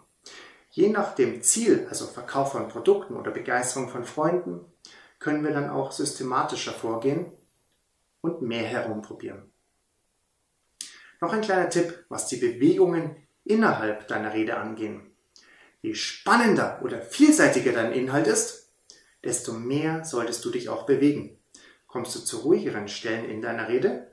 Je 0.70 0.88
nach 0.88 1.14
dem 1.14 1.42
Ziel, 1.42 1.86
also 1.88 2.06
Verkauf 2.06 2.52
von 2.52 2.68
Produkten 2.68 3.16
oder 3.16 3.30
Begeisterung 3.30 3.88
von 3.88 4.04
Freunden, 4.04 4.60
können 5.18 5.42
wir 5.42 5.52
dann 5.52 5.70
auch 5.70 5.92
systematischer 5.92 6.72
vorgehen 6.72 7.32
und 8.20 8.42
mehr 8.42 8.64
herumprobieren. 8.64 9.50
Noch 11.20 11.32
ein 11.32 11.40
kleiner 11.40 11.68
Tipp, 11.68 12.04
was 12.08 12.28
die 12.28 12.36
Bewegungen 12.36 13.16
innerhalb 13.44 14.06
deiner 14.08 14.34
Rede 14.34 14.56
angehen. 14.56 15.10
Je 15.80 15.94
spannender 15.94 16.80
oder 16.82 17.00
vielseitiger 17.00 17.72
dein 17.72 17.92
Inhalt 17.92 18.26
ist, 18.26 18.72
desto 19.24 19.52
mehr 19.52 20.04
solltest 20.04 20.44
du 20.44 20.50
dich 20.50 20.68
auch 20.68 20.86
bewegen. 20.86 21.38
Kommst 21.86 22.14
du 22.14 22.20
zu 22.20 22.38
ruhigeren 22.38 22.88
Stellen 22.88 23.24
in 23.24 23.42
deiner 23.42 23.68
Rede, 23.68 24.10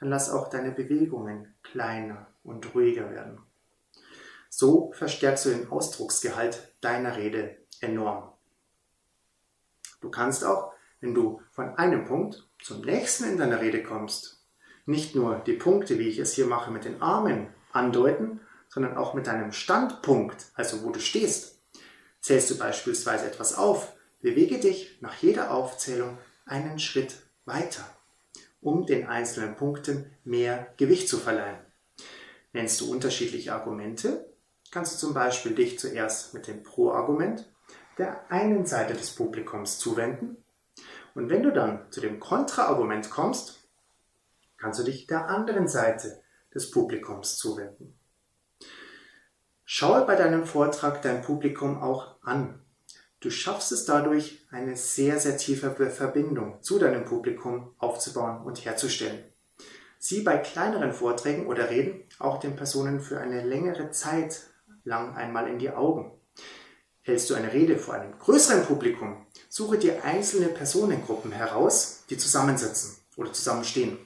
dann 0.00 0.10
lass 0.10 0.30
auch 0.30 0.50
deine 0.50 0.72
Bewegungen 0.72 1.54
kleiner 1.62 2.26
und 2.42 2.74
ruhiger 2.74 3.10
werden. 3.10 3.40
So 4.50 4.92
verstärkst 4.92 5.46
du 5.46 5.50
den 5.50 5.68
Ausdrucksgehalt 5.68 6.74
deiner 6.80 7.16
Rede 7.16 7.56
enorm. 7.80 8.32
Du 10.00 10.10
kannst 10.10 10.44
auch, 10.44 10.72
wenn 11.00 11.14
du 11.14 11.40
von 11.50 11.76
einem 11.76 12.04
Punkt 12.04 12.46
zum 12.62 12.82
nächsten 12.82 13.24
in 13.24 13.38
deiner 13.38 13.60
Rede 13.60 13.82
kommst, 13.82 14.43
nicht 14.86 15.14
nur 15.14 15.36
die 15.36 15.54
Punkte, 15.54 15.98
wie 15.98 16.08
ich 16.08 16.18
es 16.18 16.34
hier 16.34 16.46
mache, 16.46 16.70
mit 16.70 16.84
den 16.84 17.00
Armen 17.00 17.48
andeuten, 17.72 18.40
sondern 18.68 18.96
auch 18.96 19.14
mit 19.14 19.26
deinem 19.26 19.52
Standpunkt, 19.52 20.46
also 20.54 20.82
wo 20.82 20.90
du 20.90 21.00
stehst. 21.00 21.60
Zählst 22.20 22.50
du 22.50 22.58
beispielsweise 22.58 23.26
etwas 23.26 23.56
auf, 23.56 23.92
bewege 24.20 24.58
dich 24.58 24.98
nach 25.00 25.14
jeder 25.14 25.50
Aufzählung 25.52 26.18
einen 26.46 26.78
Schritt 26.78 27.16
weiter, 27.44 27.84
um 28.60 28.86
den 28.86 29.06
einzelnen 29.06 29.56
Punkten 29.56 30.10
mehr 30.24 30.72
Gewicht 30.76 31.08
zu 31.08 31.18
verleihen. 31.18 31.58
Nennst 32.52 32.80
du 32.80 32.90
unterschiedliche 32.90 33.52
Argumente, 33.52 34.32
kannst 34.70 34.94
du 34.94 35.06
zum 35.06 35.14
Beispiel 35.14 35.54
dich 35.54 35.78
zuerst 35.78 36.34
mit 36.34 36.46
dem 36.46 36.62
Pro-Argument 36.62 37.50
der 37.98 38.30
einen 38.30 38.66
Seite 38.66 38.94
des 38.94 39.10
Publikums 39.10 39.78
zuwenden 39.78 40.44
und 41.14 41.30
wenn 41.30 41.42
du 41.42 41.52
dann 41.52 41.86
zu 41.90 42.00
dem 42.00 42.18
Kontraargument 42.18 43.08
kommst, 43.10 43.63
kannst 44.58 44.80
du 44.80 44.84
dich 44.84 45.06
der 45.06 45.28
anderen 45.28 45.68
Seite 45.68 46.22
des 46.54 46.70
Publikums 46.70 47.36
zuwenden. 47.36 47.98
Schaue 49.64 50.04
bei 50.06 50.14
deinem 50.14 50.46
Vortrag 50.46 51.02
dein 51.02 51.22
Publikum 51.22 51.82
auch 51.82 52.22
an. 52.22 52.60
Du 53.20 53.30
schaffst 53.30 53.72
es 53.72 53.86
dadurch, 53.86 54.46
eine 54.50 54.76
sehr, 54.76 55.18
sehr 55.18 55.38
tiefe 55.38 55.70
Verbindung 55.70 56.62
zu 56.62 56.78
deinem 56.78 57.06
Publikum 57.06 57.74
aufzubauen 57.78 58.44
und 58.44 58.64
herzustellen. 58.64 59.24
Sieh 59.98 60.20
bei 60.20 60.36
kleineren 60.36 60.92
Vorträgen 60.92 61.46
oder 61.46 61.70
Reden 61.70 62.04
auch 62.18 62.38
den 62.38 62.56
Personen 62.56 63.00
für 63.00 63.18
eine 63.18 63.42
längere 63.42 63.90
Zeit 63.90 64.42
lang 64.84 65.16
einmal 65.16 65.48
in 65.48 65.58
die 65.58 65.70
Augen. 65.70 66.12
Hältst 67.00 67.30
du 67.30 67.34
eine 67.34 67.52
Rede 67.52 67.78
vor 67.78 67.94
einem 67.94 68.18
größeren 68.18 68.64
Publikum, 68.66 69.26
suche 69.48 69.78
dir 69.78 70.04
einzelne 70.04 70.48
Personengruppen 70.48 71.32
heraus, 71.32 72.04
die 72.10 72.18
zusammensitzen 72.18 72.96
oder 73.16 73.32
zusammenstehen. 73.32 73.98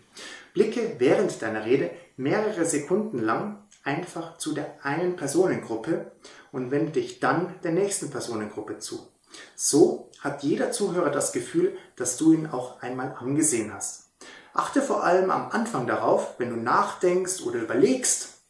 Blicke 0.58 0.96
während 0.98 1.40
deiner 1.40 1.64
Rede 1.64 1.92
mehrere 2.16 2.64
Sekunden 2.64 3.20
lang 3.20 3.62
einfach 3.84 4.38
zu 4.38 4.52
der 4.52 4.84
einen 4.84 5.14
Personengruppe 5.14 6.10
und 6.50 6.72
wende 6.72 6.90
dich 6.90 7.20
dann 7.20 7.54
der 7.62 7.70
nächsten 7.70 8.10
Personengruppe 8.10 8.80
zu. 8.80 9.06
So 9.54 10.10
hat 10.18 10.42
jeder 10.42 10.72
Zuhörer 10.72 11.10
das 11.10 11.30
Gefühl, 11.30 11.76
dass 11.94 12.16
du 12.16 12.32
ihn 12.32 12.48
auch 12.48 12.82
einmal 12.82 13.14
angesehen 13.20 13.72
hast. 13.72 14.10
Achte 14.52 14.82
vor 14.82 15.04
allem 15.04 15.30
am 15.30 15.48
Anfang 15.52 15.86
darauf, 15.86 16.34
wenn 16.40 16.50
du 16.50 16.56
nachdenkst 16.56 17.42
oder 17.42 17.60
überlegst, 17.60 18.42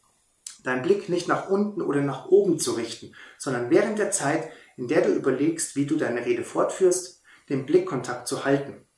deinen 0.63 0.81
Blick 0.81 1.09
nicht 1.09 1.27
nach 1.27 1.47
unten 1.47 1.83
oder 1.83 2.01
nach 2.01 2.25
oben 2.25 2.57
zu 2.57 2.71
richten, 2.71 3.13
sondern 3.37 3.69
während 3.69 3.99
der 3.99 4.09
Zeit, 4.09 4.49
in 4.77 4.87
der 4.87 5.03
du 5.03 5.13
überlegst, 5.13 5.75
wie 5.75 5.85
du 5.85 5.95
deine 5.95 6.25
Rede 6.25 6.43
fortführst, 6.43 7.21
den 7.49 7.67
Blickkontakt 7.67 8.27
zu 8.27 8.45
halten. 8.45 8.88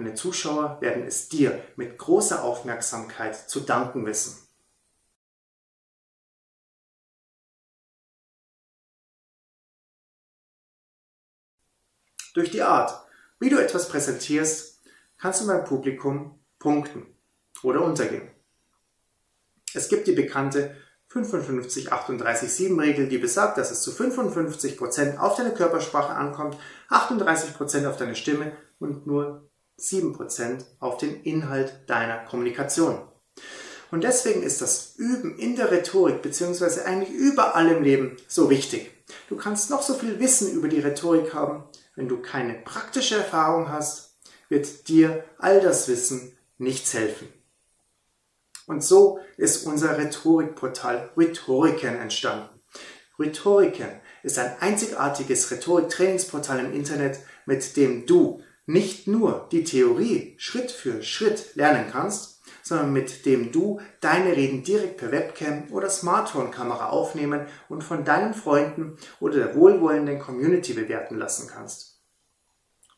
Deine 0.00 0.14
Zuschauer 0.14 0.80
werden 0.80 1.06
es 1.06 1.28
dir 1.28 1.62
mit 1.76 1.98
großer 1.98 2.42
Aufmerksamkeit 2.42 3.36
zu 3.36 3.60
danken 3.60 4.06
wissen. 4.06 4.34
Durch 12.32 12.50
die 12.50 12.62
Art, 12.62 13.06
wie 13.40 13.50
du 13.50 13.58
etwas 13.58 13.90
präsentierst, 13.90 14.80
kannst 15.18 15.42
du 15.42 15.46
beim 15.46 15.66
Publikum 15.66 16.40
punkten 16.58 17.14
oder 17.62 17.84
untergehen. 17.84 18.30
Es 19.74 19.90
gibt 19.90 20.06
die 20.06 20.12
bekannte 20.12 20.74
55-38-7-Regel, 21.12 23.10
die 23.10 23.18
besagt, 23.18 23.58
dass 23.58 23.70
es 23.70 23.82
zu 23.82 23.90
55% 23.90 25.18
auf 25.18 25.36
deine 25.36 25.52
Körpersprache 25.52 26.14
ankommt, 26.14 26.56
38% 26.88 27.86
auf 27.86 27.98
deine 27.98 28.16
Stimme 28.16 28.56
und 28.78 29.06
nur 29.06 29.49
7% 29.80 30.64
auf 30.78 30.98
den 30.98 31.22
Inhalt 31.22 31.80
deiner 31.86 32.18
Kommunikation. 32.24 33.00
Und 33.90 34.04
deswegen 34.04 34.42
ist 34.42 34.60
das 34.60 34.94
Üben 34.96 35.36
in 35.38 35.56
der 35.56 35.70
Rhetorik 35.70 36.22
beziehungsweise 36.22 36.86
eigentlich 36.86 37.10
überall 37.10 37.68
im 37.68 37.82
Leben 37.82 38.16
so 38.28 38.50
wichtig. 38.50 38.90
Du 39.28 39.36
kannst 39.36 39.70
noch 39.70 39.82
so 39.82 39.94
viel 39.94 40.20
Wissen 40.20 40.52
über 40.52 40.68
die 40.68 40.80
Rhetorik 40.80 41.34
haben, 41.34 41.64
wenn 41.96 42.08
du 42.08 42.18
keine 42.22 42.54
praktische 42.54 43.16
Erfahrung 43.16 43.68
hast, 43.68 44.16
wird 44.48 44.88
dir 44.88 45.24
all 45.38 45.60
das 45.60 45.88
Wissen 45.88 46.36
nichts 46.58 46.94
helfen. 46.94 47.28
Und 48.66 48.84
so 48.84 49.18
ist 49.36 49.66
unser 49.66 49.98
Rhetorikportal 49.98 51.10
Rhetoriken 51.16 51.96
entstanden. 51.96 52.48
Rhetoriken 53.18 54.00
ist 54.22 54.38
ein 54.38 54.56
einzigartiges 54.60 55.50
Rhetoriktrainingsportal 55.50 56.60
im 56.60 56.72
Internet, 56.72 57.18
mit 57.46 57.76
dem 57.76 58.06
du 58.06 58.42
nicht 58.66 59.06
nur 59.06 59.48
die 59.52 59.64
Theorie 59.64 60.34
Schritt 60.38 60.70
für 60.70 61.02
Schritt 61.02 61.54
lernen 61.56 61.86
kannst, 61.90 62.40
sondern 62.62 62.92
mit 62.92 63.26
dem 63.26 63.52
du 63.52 63.80
deine 64.00 64.36
Reden 64.36 64.62
direkt 64.62 64.98
per 64.98 65.10
Webcam 65.10 65.64
oder 65.70 65.90
Smartphone-Kamera 65.90 66.90
aufnehmen 66.90 67.46
und 67.68 67.82
von 67.82 68.04
deinen 68.04 68.34
Freunden 68.34 68.96
oder 69.18 69.38
der 69.38 69.54
wohlwollenden 69.56 70.18
Community 70.18 70.74
bewerten 70.74 71.18
lassen 71.18 71.48
kannst. 71.48 72.00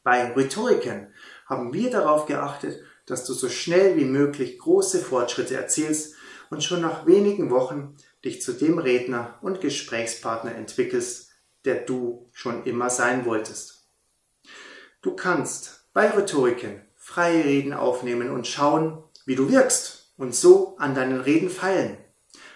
Bei 0.03 0.33
Rhetoriken 0.33 1.15
haben 1.47 1.73
wir 1.73 1.91
darauf 1.91 2.27
geachtet, 2.27 2.83
dass 3.07 3.25
du 3.25 3.33
so 3.33 3.49
schnell 3.49 3.97
wie 3.97 4.05
möglich 4.05 4.59
große 4.59 4.99
Fortschritte 4.99 5.57
erzielst 5.57 6.17
und 6.51 6.63
schon 6.63 6.81
nach 6.81 7.07
wenigen 7.07 7.51
Wochen 7.51 7.97
dich 8.25 8.43
zu 8.43 8.53
dem 8.53 8.79
Redner 8.79 9.39
und 9.43 9.61
Gesprächspartner 9.61 10.55
entwickelst, 10.55 11.31
der 11.65 11.77
du 11.77 12.29
schon 12.33 12.65
immer 12.65 12.91
sein 12.91 13.25
wolltest. 13.25 13.82
Du 15.03 15.17
kannst 15.17 15.85
bei 15.93 16.09
Rhetoriken 16.09 16.81
freie 16.97 17.45
Reden 17.45 17.73
aufnehmen 17.73 18.31
und 18.31 18.47
schauen, 18.47 19.03
wie 19.27 19.35
du 19.35 19.51
wirkst 19.51 20.13
und 20.17 20.33
so 20.33 20.77
an 20.79 20.95
deinen 20.95 21.21
Reden 21.21 21.51
feilen. 21.51 21.97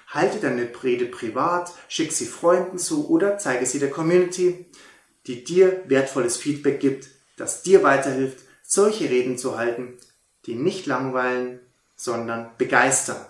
Halte 0.06 0.38
deine 0.38 0.70
Rede 0.85 1.06
privat, 1.06 1.72
schick 1.88 2.12
sie 2.12 2.26
Freunden 2.26 2.78
zu 2.78 3.09
oder 3.09 3.38
zeige 3.38 3.66
sie 3.66 3.80
der 3.80 3.90
Community, 3.90 4.66
die 5.26 5.42
dir 5.42 5.82
wertvolles 5.88 6.37
Feedback 6.37 6.78
gibt, 6.78 7.09
das 7.37 7.64
dir 7.64 7.82
weiterhilft, 7.82 8.38
solche 8.62 9.11
Reden 9.11 9.38
zu 9.38 9.59
halten, 9.59 9.98
die 10.46 10.54
nicht 10.54 10.87
langweilen, 10.87 11.59
sondern 11.96 12.52
begeistern. 12.59 13.26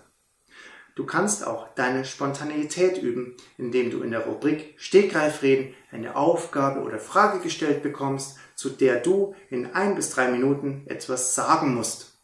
Du 0.95 1.07
kannst 1.07 1.47
auch 1.47 1.75
deine 1.75 2.05
Spontaneität 2.05 3.03
üben, 3.03 3.35
indem 3.57 3.91
du 3.91 4.03
in 4.03 4.11
der 4.11 4.27
Rubrik 4.27 4.75
Stegreifreden 4.77 5.75
eine 5.91 6.17
Aufgabe 6.17 6.81
oder 6.81 6.99
Frage 6.99 7.41
gestellt 7.41 7.83
bekommst, 7.83 8.37
zu 8.57 8.71
der 8.71 8.97
du 9.01 9.35
in 9.51 9.67
ein 9.75 9.95
bis 9.95 10.11
drei 10.11 10.29
Minuten 10.29 10.83
etwas 10.87 11.37
sagen 11.37 11.75
musst. 11.75 12.19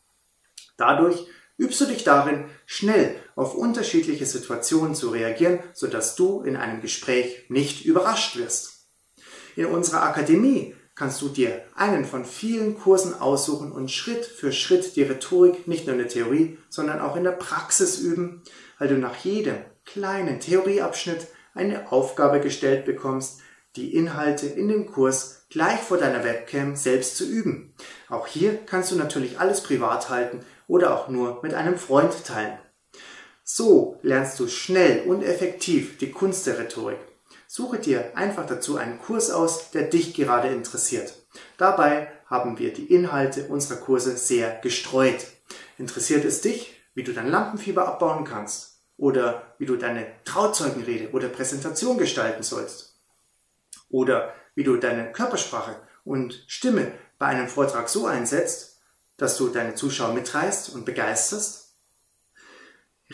Dadurch 0.77 1.29
übst 1.59 1.81
du 1.81 1.85
dich 1.85 2.03
darin, 2.03 2.47
schnell 2.67 3.15
auf 3.37 3.55
unterschiedliche 3.55 4.27
Situationen 4.27 4.97
zu 4.97 5.11
reagieren, 5.11 5.61
sodass 5.75 6.17
du 6.17 6.43
in 6.43 6.57
einem 6.57 6.81
Gespräch 6.81 7.45
nicht 7.49 7.85
überrascht 7.85 8.37
wirst. 8.37 8.89
In 9.55 9.67
unserer 9.67 10.03
Akademie 10.03 10.75
kannst 10.95 11.23
du 11.23 11.29
dir 11.29 11.63
einen 11.75 12.05
von 12.05 12.25
vielen 12.25 12.79
Kursen 12.79 13.15
aussuchen 13.15 13.71
und 13.71 13.91
Schritt 13.91 14.25
für 14.25 14.53
Schritt 14.53 14.97
die 14.97 15.03
Rhetorik 15.03 15.69
nicht 15.69 15.87
nur 15.87 15.95
in 15.95 16.01
der 16.01 16.09
Theorie, 16.09 16.59
sondern 16.69 17.01
auch 17.01 17.17
in 17.17 17.25
der 17.25 17.33
Praxis 17.33 17.99
üben, 17.99 18.43
weil 18.79 18.89
du 18.89 18.99
nach 18.99 19.17
jedem 19.17 19.57
kleinen 19.85 20.41
Theorieabschnitt 20.41 21.29
eine 21.55 21.93
Aufgabe 21.93 22.41
gestellt 22.41 22.85
bekommst, 22.85 23.41
die 23.77 23.95
Inhalte 23.95 24.47
in 24.47 24.69
dem 24.69 24.91
Kurs 24.91 25.47
gleich 25.51 25.81
vor 25.81 25.99
deiner 25.99 26.25
Webcam 26.25 26.77
selbst 26.77 27.17
zu 27.17 27.25
üben. 27.27 27.75
Auch 28.09 28.27
hier 28.27 28.59
kannst 28.67 28.91
du 28.91 28.97
natürlich 28.97 29.39
alles 29.41 29.63
privat 29.63 30.11
halten 30.11 30.41
oder 30.67 30.95
auch 30.95 31.09
nur 31.09 31.41
mit 31.43 31.55
einem 31.55 31.79
Freund 31.79 32.25
teilen. 32.25 32.59
So 33.45 33.99
lernst 34.03 34.39
du 34.41 34.49
schnell 34.49 35.03
und 35.07 35.23
effektiv 35.23 35.99
die 35.99 36.11
Kunst 36.11 36.47
der 36.47 36.59
Rhetorik 36.59 36.99
Suche 37.55 37.79
dir 37.79 38.17
einfach 38.17 38.47
dazu 38.47 38.79
einen 38.79 38.99
Kurs 38.99 39.31
aus, 39.31 39.73
der 39.73 39.83
dich 39.83 40.15
gerade 40.15 40.49
interessiert. 40.49 41.13
Dabei 41.59 42.11
haben 42.25 42.59
wir 42.59 42.73
die 42.73 42.87
Inhalte 42.87 43.47
unserer 43.49 43.77
Kurse 43.77 44.17
sehr 44.17 44.59
gestreut. 44.63 45.27
Interessiert 45.77 46.25
es 46.25 46.41
dich, 46.41 46.75
wie 46.95 47.03
du 47.03 47.13
dein 47.13 47.29
Lampenfieber 47.29 47.87
abbauen 47.87 48.25
kannst? 48.25 48.79
Oder 48.97 49.55
wie 49.59 49.67
du 49.67 49.77
deine 49.77 50.07
Trauzeugenrede 50.25 51.11
oder 51.11 51.29
Präsentation 51.29 51.99
gestalten 51.99 52.43
sollst? 52.43 52.92
Oder 53.93 54.35
wie 54.57 54.65
du 54.65 54.77
deine 54.77 55.13
Körpersprache 55.13 55.77
und 56.03 56.43
Stimme 56.49 56.93
bei 57.19 57.27
einem 57.27 57.47
Vortrag 57.47 57.89
so 57.89 58.07
einsetzt, 58.07 58.81
dass 59.17 59.37
du 59.37 59.49
deine 59.49 59.77
Zuschauer 59.77 60.15
mitreißt 60.15 60.75
und 60.75 60.85
begeisterst? 60.85 61.77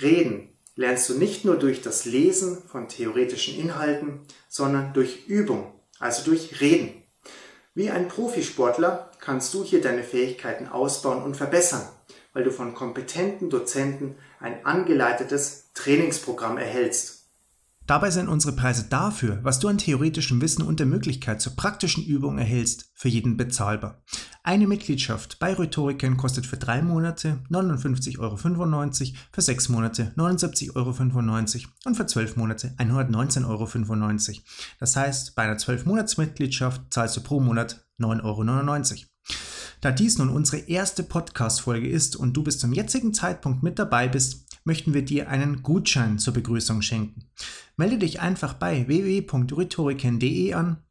Reden 0.00 0.56
lernst 0.76 1.08
du 1.10 1.14
nicht 1.14 1.44
nur 1.44 1.56
durch 1.56 1.82
das 1.82 2.04
Lesen 2.04 2.62
von 2.62 2.88
theoretischen 2.88 3.58
Inhalten, 3.58 4.20
sondern 4.48 4.92
durch 4.94 5.26
Übung, 5.26 5.74
also 5.98 6.24
durch 6.24 6.60
Reden. 6.60 7.02
Wie 7.74 7.90
ein 7.90 8.08
Profisportler 8.08 9.10
kannst 9.20 9.52
du 9.54 9.64
hier 9.64 9.82
deine 9.82 10.04
Fähigkeiten 10.04 10.68
ausbauen 10.68 11.22
und 11.22 11.36
verbessern, 11.36 11.86
weil 12.32 12.44
du 12.44 12.52
von 12.52 12.74
kompetenten 12.74 13.50
Dozenten 13.50 14.16
ein 14.38 14.64
angeleitetes 14.64 15.72
Trainingsprogramm 15.74 16.56
erhältst. 16.56 17.17
Dabei 17.88 18.10
sind 18.10 18.28
unsere 18.28 18.54
Preise 18.54 18.84
dafür, 18.90 19.38
was 19.42 19.60
du 19.60 19.68
an 19.68 19.78
theoretischem 19.78 20.42
Wissen 20.42 20.60
und 20.60 20.78
der 20.78 20.84
Möglichkeit 20.84 21.40
zur 21.40 21.56
praktischen 21.56 22.04
Übung 22.04 22.36
erhältst, 22.36 22.92
für 22.92 23.08
jeden 23.08 23.38
bezahlbar. 23.38 24.02
Eine 24.42 24.66
Mitgliedschaft 24.66 25.38
bei 25.38 25.54
Rhetorikern 25.54 26.18
kostet 26.18 26.44
für 26.44 26.58
drei 26.58 26.82
Monate 26.82 27.38
59,95 27.48 28.18
Euro, 28.18 28.36
für 29.32 29.40
sechs 29.40 29.70
Monate 29.70 30.12
79,95 30.18 30.76
Euro 30.76 31.72
und 31.86 31.94
für 31.94 32.06
zwölf 32.06 32.36
Monate 32.36 32.74
119,95 32.76 33.46
Euro. 33.46 34.42
Das 34.78 34.94
heißt, 34.94 35.34
bei 35.34 35.44
einer 35.44 35.56
12-Monats-Mitgliedschaft 35.56 36.92
zahlst 36.92 37.16
du 37.16 37.22
pro 37.22 37.40
Monat 37.40 37.86
9,99 37.98 38.92
Euro. 38.92 39.06
Da 39.80 39.92
dies 39.92 40.18
nun 40.18 40.28
unsere 40.28 40.58
erste 40.58 41.04
Podcast-Folge 41.04 41.88
ist 41.88 42.16
und 42.16 42.34
du 42.36 42.42
bis 42.42 42.58
zum 42.58 42.74
jetzigen 42.74 43.14
Zeitpunkt 43.14 43.62
mit 43.62 43.78
dabei 43.78 44.08
bist, 44.08 44.47
möchten 44.68 44.92
wir 44.92 45.02
dir 45.02 45.30
einen 45.30 45.62
Gutschein 45.62 46.18
zur 46.18 46.34
Begrüßung 46.34 46.82
schenken. 46.82 47.24
Melde 47.78 47.96
dich 47.96 48.20
einfach 48.20 48.52
bei 48.52 48.86
www.rhetoriken.de 48.86 50.52
an, 50.52 50.82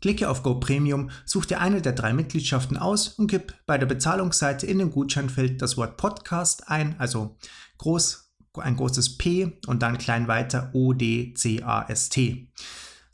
klicke 0.00 0.30
auf 0.30 0.44
Go 0.44 0.60
Premium, 0.60 1.10
such 1.24 1.46
dir 1.46 1.60
eine 1.60 1.82
der 1.82 1.92
drei 1.92 2.12
Mitgliedschaften 2.12 2.76
aus 2.76 3.08
und 3.08 3.26
gib 3.26 3.52
bei 3.66 3.78
der 3.78 3.86
Bezahlungsseite 3.86 4.66
in 4.66 4.78
dem 4.78 4.92
Gutscheinfeld 4.92 5.60
das 5.60 5.76
Wort 5.76 5.96
Podcast 5.96 6.68
ein, 6.68 6.94
also 7.00 7.36
groß, 7.78 8.32
ein 8.58 8.76
großes 8.76 9.18
P 9.18 9.58
und 9.66 9.82
dann 9.82 9.98
klein 9.98 10.28
weiter 10.28 10.70
O 10.72 10.92
D 10.92 11.34
C 11.34 11.64
A 11.64 11.82
S 11.88 12.10
T. 12.10 12.48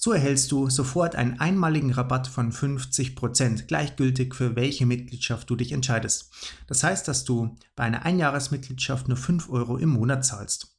So 0.02 0.12
erhältst 0.12 0.50
du 0.50 0.70
sofort 0.70 1.14
einen 1.14 1.40
einmaligen 1.40 1.92
Rabatt 1.92 2.26
von 2.26 2.52
50%, 2.52 3.66
gleichgültig 3.66 4.34
für 4.34 4.56
welche 4.56 4.86
Mitgliedschaft 4.86 5.50
du 5.50 5.56
dich 5.56 5.72
entscheidest. 5.72 6.30
Das 6.66 6.82
heißt, 6.82 7.06
dass 7.06 7.24
du 7.24 7.54
bei 7.76 7.84
einer 7.84 8.06
Einjahresmitgliedschaft 8.06 9.08
nur 9.08 9.18
5 9.18 9.50
Euro 9.50 9.76
im 9.76 9.90
Monat 9.90 10.24
zahlst. 10.24 10.74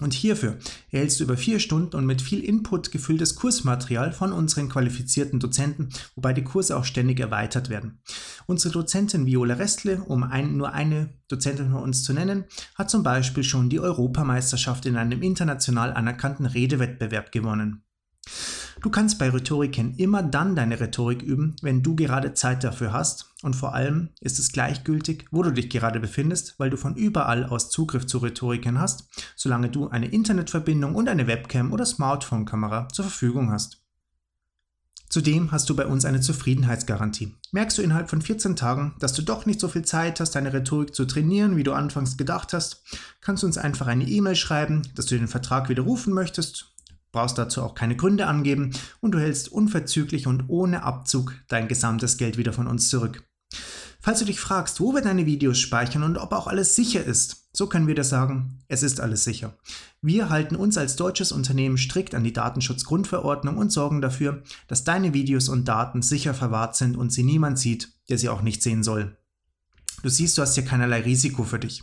Und 0.00 0.12
hierfür 0.12 0.58
erhältst 0.90 1.18
du 1.18 1.24
über 1.24 1.38
vier 1.38 1.60
Stunden 1.60 1.96
und 1.96 2.04
mit 2.04 2.20
viel 2.20 2.44
Input 2.44 2.92
gefülltes 2.92 3.36
Kursmaterial 3.36 4.12
von 4.12 4.34
unseren 4.34 4.68
qualifizierten 4.68 5.40
Dozenten, 5.40 5.88
wobei 6.14 6.34
die 6.34 6.44
Kurse 6.44 6.76
auch 6.76 6.84
ständig 6.84 7.18
erweitert 7.18 7.70
werden. 7.70 8.02
Unsere 8.44 8.74
Dozentin 8.74 9.24
Viola 9.24 9.54
Restle, 9.54 10.02
um 10.02 10.22
ein, 10.22 10.58
nur 10.58 10.74
eine 10.74 11.14
Dozentin 11.28 11.70
von 11.70 11.82
uns 11.82 12.02
zu 12.02 12.12
nennen, 12.12 12.44
hat 12.74 12.90
zum 12.90 13.02
Beispiel 13.02 13.44
schon 13.44 13.70
die 13.70 13.80
Europameisterschaft 13.80 14.84
in 14.84 14.98
einem 14.98 15.22
international 15.22 15.94
anerkannten 15.94 16.44
Redewettbewerb 16.44 17.32
gewonnen. 17.32 17.85
Du 18.82 18.90
kannst 18.90 19.18
bei 19.18 19.30
Rhetoriken 19.30 19.94
immer 19.96 20.22
dann 20.22 20.54
deine 20.54 20.78
Rhetorik 20.78 21.22
üben, 21.22 21.56
wenn 21.62 21.82
du 21.82 21.96
gerade 21.96 22.34
Zeit 22.34 22.62
dafür 22.62 22.92
hast 22.92 23.32
und 23.42 23.56
vor 23.56 23.74
allem 23.74 24.10
ist 24.20 24.38
es 24.38 24.52
gleichgültig, 24.52 25.24
wo 25.30 25.42
du 25.42 25.50
dich 25.50 25.70
gerade 25.70 25.98
befindest, 25.98 26.58
weil 26.58 26.70
du 26.70 26.76
von 26.76 26.94
überall 26.94 27.44
aus 27.44 27.70
Zugriff 27.70 28.06
zu 28.06 28.18
Rhetoriken 28.18 28.78
hast, 28.78 29.08
solange 29.34 29.70
du 29.70 29.88
eine 29.88 30.06
Internetverbindung 30.06 30.94
und 30.94 31.08
eine 31.08 31.26
Webcam 31.26 31.72
oder 31.72 31.86
Smartphone-Kamera 31.86 32.88
zur 32.90 33.06
Verfügung 33.06 33.50
hast. 33.50 33.82
Zudem 35.08 35.52
hast 35.52 35.70
du 35.70 35.76
bei 35.76 35.86
uns 35.86 36.04
eine 36.04 36.20
Zufriedenheitsgarantie. 36.20 37.34
Merkst 37.52 37.78
du 37.78 37.82
innerhalb 37.82 38.10
von 38.10 38.20
14 38.20 38.56
Tagen, 38.56 38.94
dass 38.98 39.14
du 39.14 39.22
doch 39.22 39.46
nicht 39.46 39.60
so 39.60 39.68
viel 39.68 39.82
Zeit 39.82 40.20
hast, 40.20 40.32
deine 40.32 40.52
Rhetorik 40.52 40.94
zu 40.94 41.06
trainieren, 41.06 41.56
wie 41.56 41.62
du 41.62 41.72
anfangs 41.72 42.16
gedacht 42.16 42.52
hast, 42.52 42.82
kannst 43.20 43.42
du 43.42 43.46
uns 43.46 43.56
einfach 43.56 43.86
eine 43.86 44.04
E-Mail 44.04 44.36
schreiben, 44.36 44.82
dass 44.94 45.06
du 45.06 45.16
den 45.16 45.28
Vertrag 45.28 45.68
widerrufen 45.68 46.12
möchtest 46.12 46.75
brauchst 47.16 47.38
dazu 47.38 47.62
auch 47.62 47.74
keine 47.74 47.96
Gründe 47.96 48.26
angeben 48.26 48.72
und 49.00 49.12
du 49.12 49.18
hältst 49.18 49.50
unverzüglich 49.50 50.26
und 50.26 50.44
ohne 50.48 50.82
Abzug 50.82 51.32
dein 51.48 51.66
gesamtes 51.66 52.18
Geld 52.18 52.36
wieder 52.36 52.52
von 52.52 52.66
uns 52.66 52.90
zurück. 52.90 53.24
Falls 54.00 54.18
du 54.18 54.26
dich 54.26 54.38
fragst, 54.38 54.80
wo 54.80 54.92
wir 54.92 55.00
deine 55.00 55.24
Videos 55.24 55.58
speichern 55.58 56.02
und 56.02 56.18
ob 56.18 56.32
auch 56.32 56.46
alles 56.46 56.76
sicher 56.76 57.02
ist, 57.02 57.48
so 57.54 57.68
können 57.68 57.86
wir 57.86 57.94
dir 57.94 58.04
sagen, 58.04 58.58
es 58.68 58.82
ist 58.82 59.00
alles 59.00 59.24
sicher. 59.24 59.56
Wir 60.02 60.28
halten 60.28 60.56
uns 60.56 60.76
als 60.76 60.96
deutsches 60.96 61.32
Unternehmen 61.32 61.78
strikt 61.78 62.14
an 62.14 62.22
die 62.22 62.34
Datenschutzgrundverordnung 62.34 63.56
und 63.56 63.72
sorgen 63.72 64.02
dafür, 64.02 64.42
dass 64.68 64.84
deine 64.84 65.14
Videos 65.14 65.48
und 65.48 65.66
Daten 65.66 66.02
sicher 66.02 66.34
verwahrt 66.34 66.76
sind 66.76 66.98
und 66.98 67.14
sie 67.14 67.22
niemand 67.22 67.58
sieht, 67.58 67.94
der 68.10 68.18
sie 68.18 68.28
auch 68.28 68.42
nicht 68.42 68.62
sehen 68.62 68.82
soll. 68.82 69.16
Du 70.02 70.10
siehst, 70.10 70.36
du 70.36 70.42
hast 70.42 70.54
hier 70.54 70.66
keinerlei 70.66 71.00
Risiko 71.00 71.44
für 71.44 71.58
dich. 71.58 71.82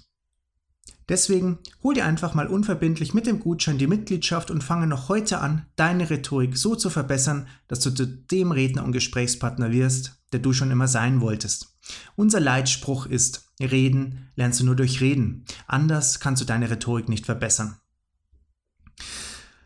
Deswegen 1.10 1.60
hol 1.82 1.94
dir 1.94 2.06
einfach 2.06 2.34
mal 2.34 2.48
unverbindlich 2.48 3.14
mit 3.14 3.28
dem 3.28 3.40
Gutschein 3.40 3.78
die 3.78 3.88
Mitgliedschaft 3.88 4.52
und 4.52 4.64
fange 4.64 4.88
noch 4.88 5.10
heute 5.10 5.40
an, 5.40 5.66
deine 5.76 6.10
Rhetorik 6.10 6.58
so 6.58 6.76
zu 6.76 6.90
verbessern, 6.90 7.48
dass 7.68 7.82
du 7.82 7.92
zu 7.92 8.06
dem 8.06 8.52
Redner 8.52 8.84
und 8.84 8.94
Gesprächspartner 8.94 9.72
wirst, 9.72 10.22
der 10.32 10.40
du 10.40 10.54
schon 10.54 10.72
immer 10.72 10.88
sein 10.88 11.22
wolltest. 11.22 11.78
Unser 12.16 12.40
Leitspruch 12.40 13.06
ist, 13.06 13.50
Reden 13.60 14.30
lernst 14.36 14.60
du 14.60 14.66
nur 14.66 14.76
durch 14.76 15.02
Reden. 15.02 15.46
Anders 15.68 16.20
kannst 16.20 16.42
du 16.42 16.46
deine 16.46 16.70
Rhetorik 16.70 17.10
nicht 17.10 17.26
verbessern. 17.26 17.78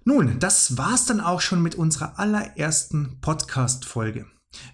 Nun, 0.03 0.39
das 0.39 0.77
war's 0.77 1.05
dann 1.05 1.19
auch 1.19 1.41
schon 1.41 1.61
mit 1.61 1.75
unserer 1.75 2.17
allerersten 2.17 3.19
Podcast-Folge. 3.21 4.25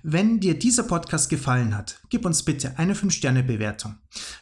Wenn 0.01 0.39
dir 0.39 0.57
dieser 0.57 0.83
Podcast 0.83 1.29
gefallen 1.29 1.75
hat, 1.75 1.99
gib 2.09 2.25
uns 2.25 2.43
bitte 2.43 2.77
eine 2.77 2.93
5-Sterne-Bewertung. 2.93 3.95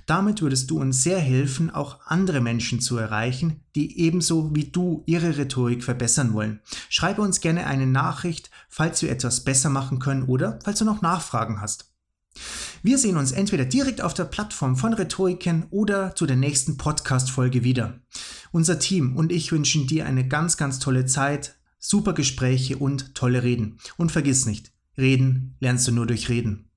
Damit 0.06 0.42
würdest 0.42 0.72
du 0.72 0.80
uns 0.80 1.04
sehr 1.04 1.20
helfen, 1.20 1.70
auch 1.70 2.00
andere 2.06 2.42
Menschen 2.42 2.82
zu 2.82 2.98
erreichen, 2.98 3.62
die 3.76 4.00
ebenso 4.00 4.56
wie 4.56 4.66
du 4.66 5.04
ihre 5.06 5.38
Rhetorik 5.38 5.84
verbessern 5.84 6.34
wollen. 6.34 6.62
Schreibe 6.90 7.22
uns 7.22 7.42
gerne 7.42 7.68
eine 7.68 7.88
Nachricht, 7.88 8.50
falls 8.70 9.02
wir 9.02 9.12
etwas 9.12 9.44
besser 9.44 9.70
machen 9.70 10.00
können 10.00 10.24
oder 10.24 10.60
falls 10.64 10.80
du 10.80 10.86
noch 10.86 11.02
Nachfragen 11.02 11.62
hast. 11.62 11.92
Wir 12.84 12.98
sehen 12.98 13.18
uns 13.18 13.32
entweder 13.32 13.66
direkt 13.66 14.02
auf 14.02 14.14
der 14.14 14.24
Plattform 14.24 14.76
von 14.76 14.94
Rhetoriken 14.94 15.68
oder 15.70 16.16
zu 16.16 16.26
der 16.26 16.38
nächsten 16.38 16.78
Podcast-Folge 16.78 17.64
wieder. 17.64 18.00
Unser 18.52 18.80
Team 18.80 19.16
und 19.16 19.32
ich 19.32 19.52
wünschen 19.52 19.86
dir 19.86 20.06
eine 20.06 20.28
ganz, 20.28 20.58
ganz 20.58 20.80
tolle 20.80 21.06
Zeit, 21.06 21.56
super 21.78 22.14
Gespräche 22.14 22.78
und 22.78 23.14
tolle 23.14 23.44
Reden. 23.44 23.78
Und 23.98 24.12
vergiss 24.12 24.46
nicht, 24.46 24.72
Reden 24.98 25.56
lernst 25.60 25.88
du 25.88 25.92
nur 25.92 26.08
durch 26.08 26.30
Reden. 26.30 26.71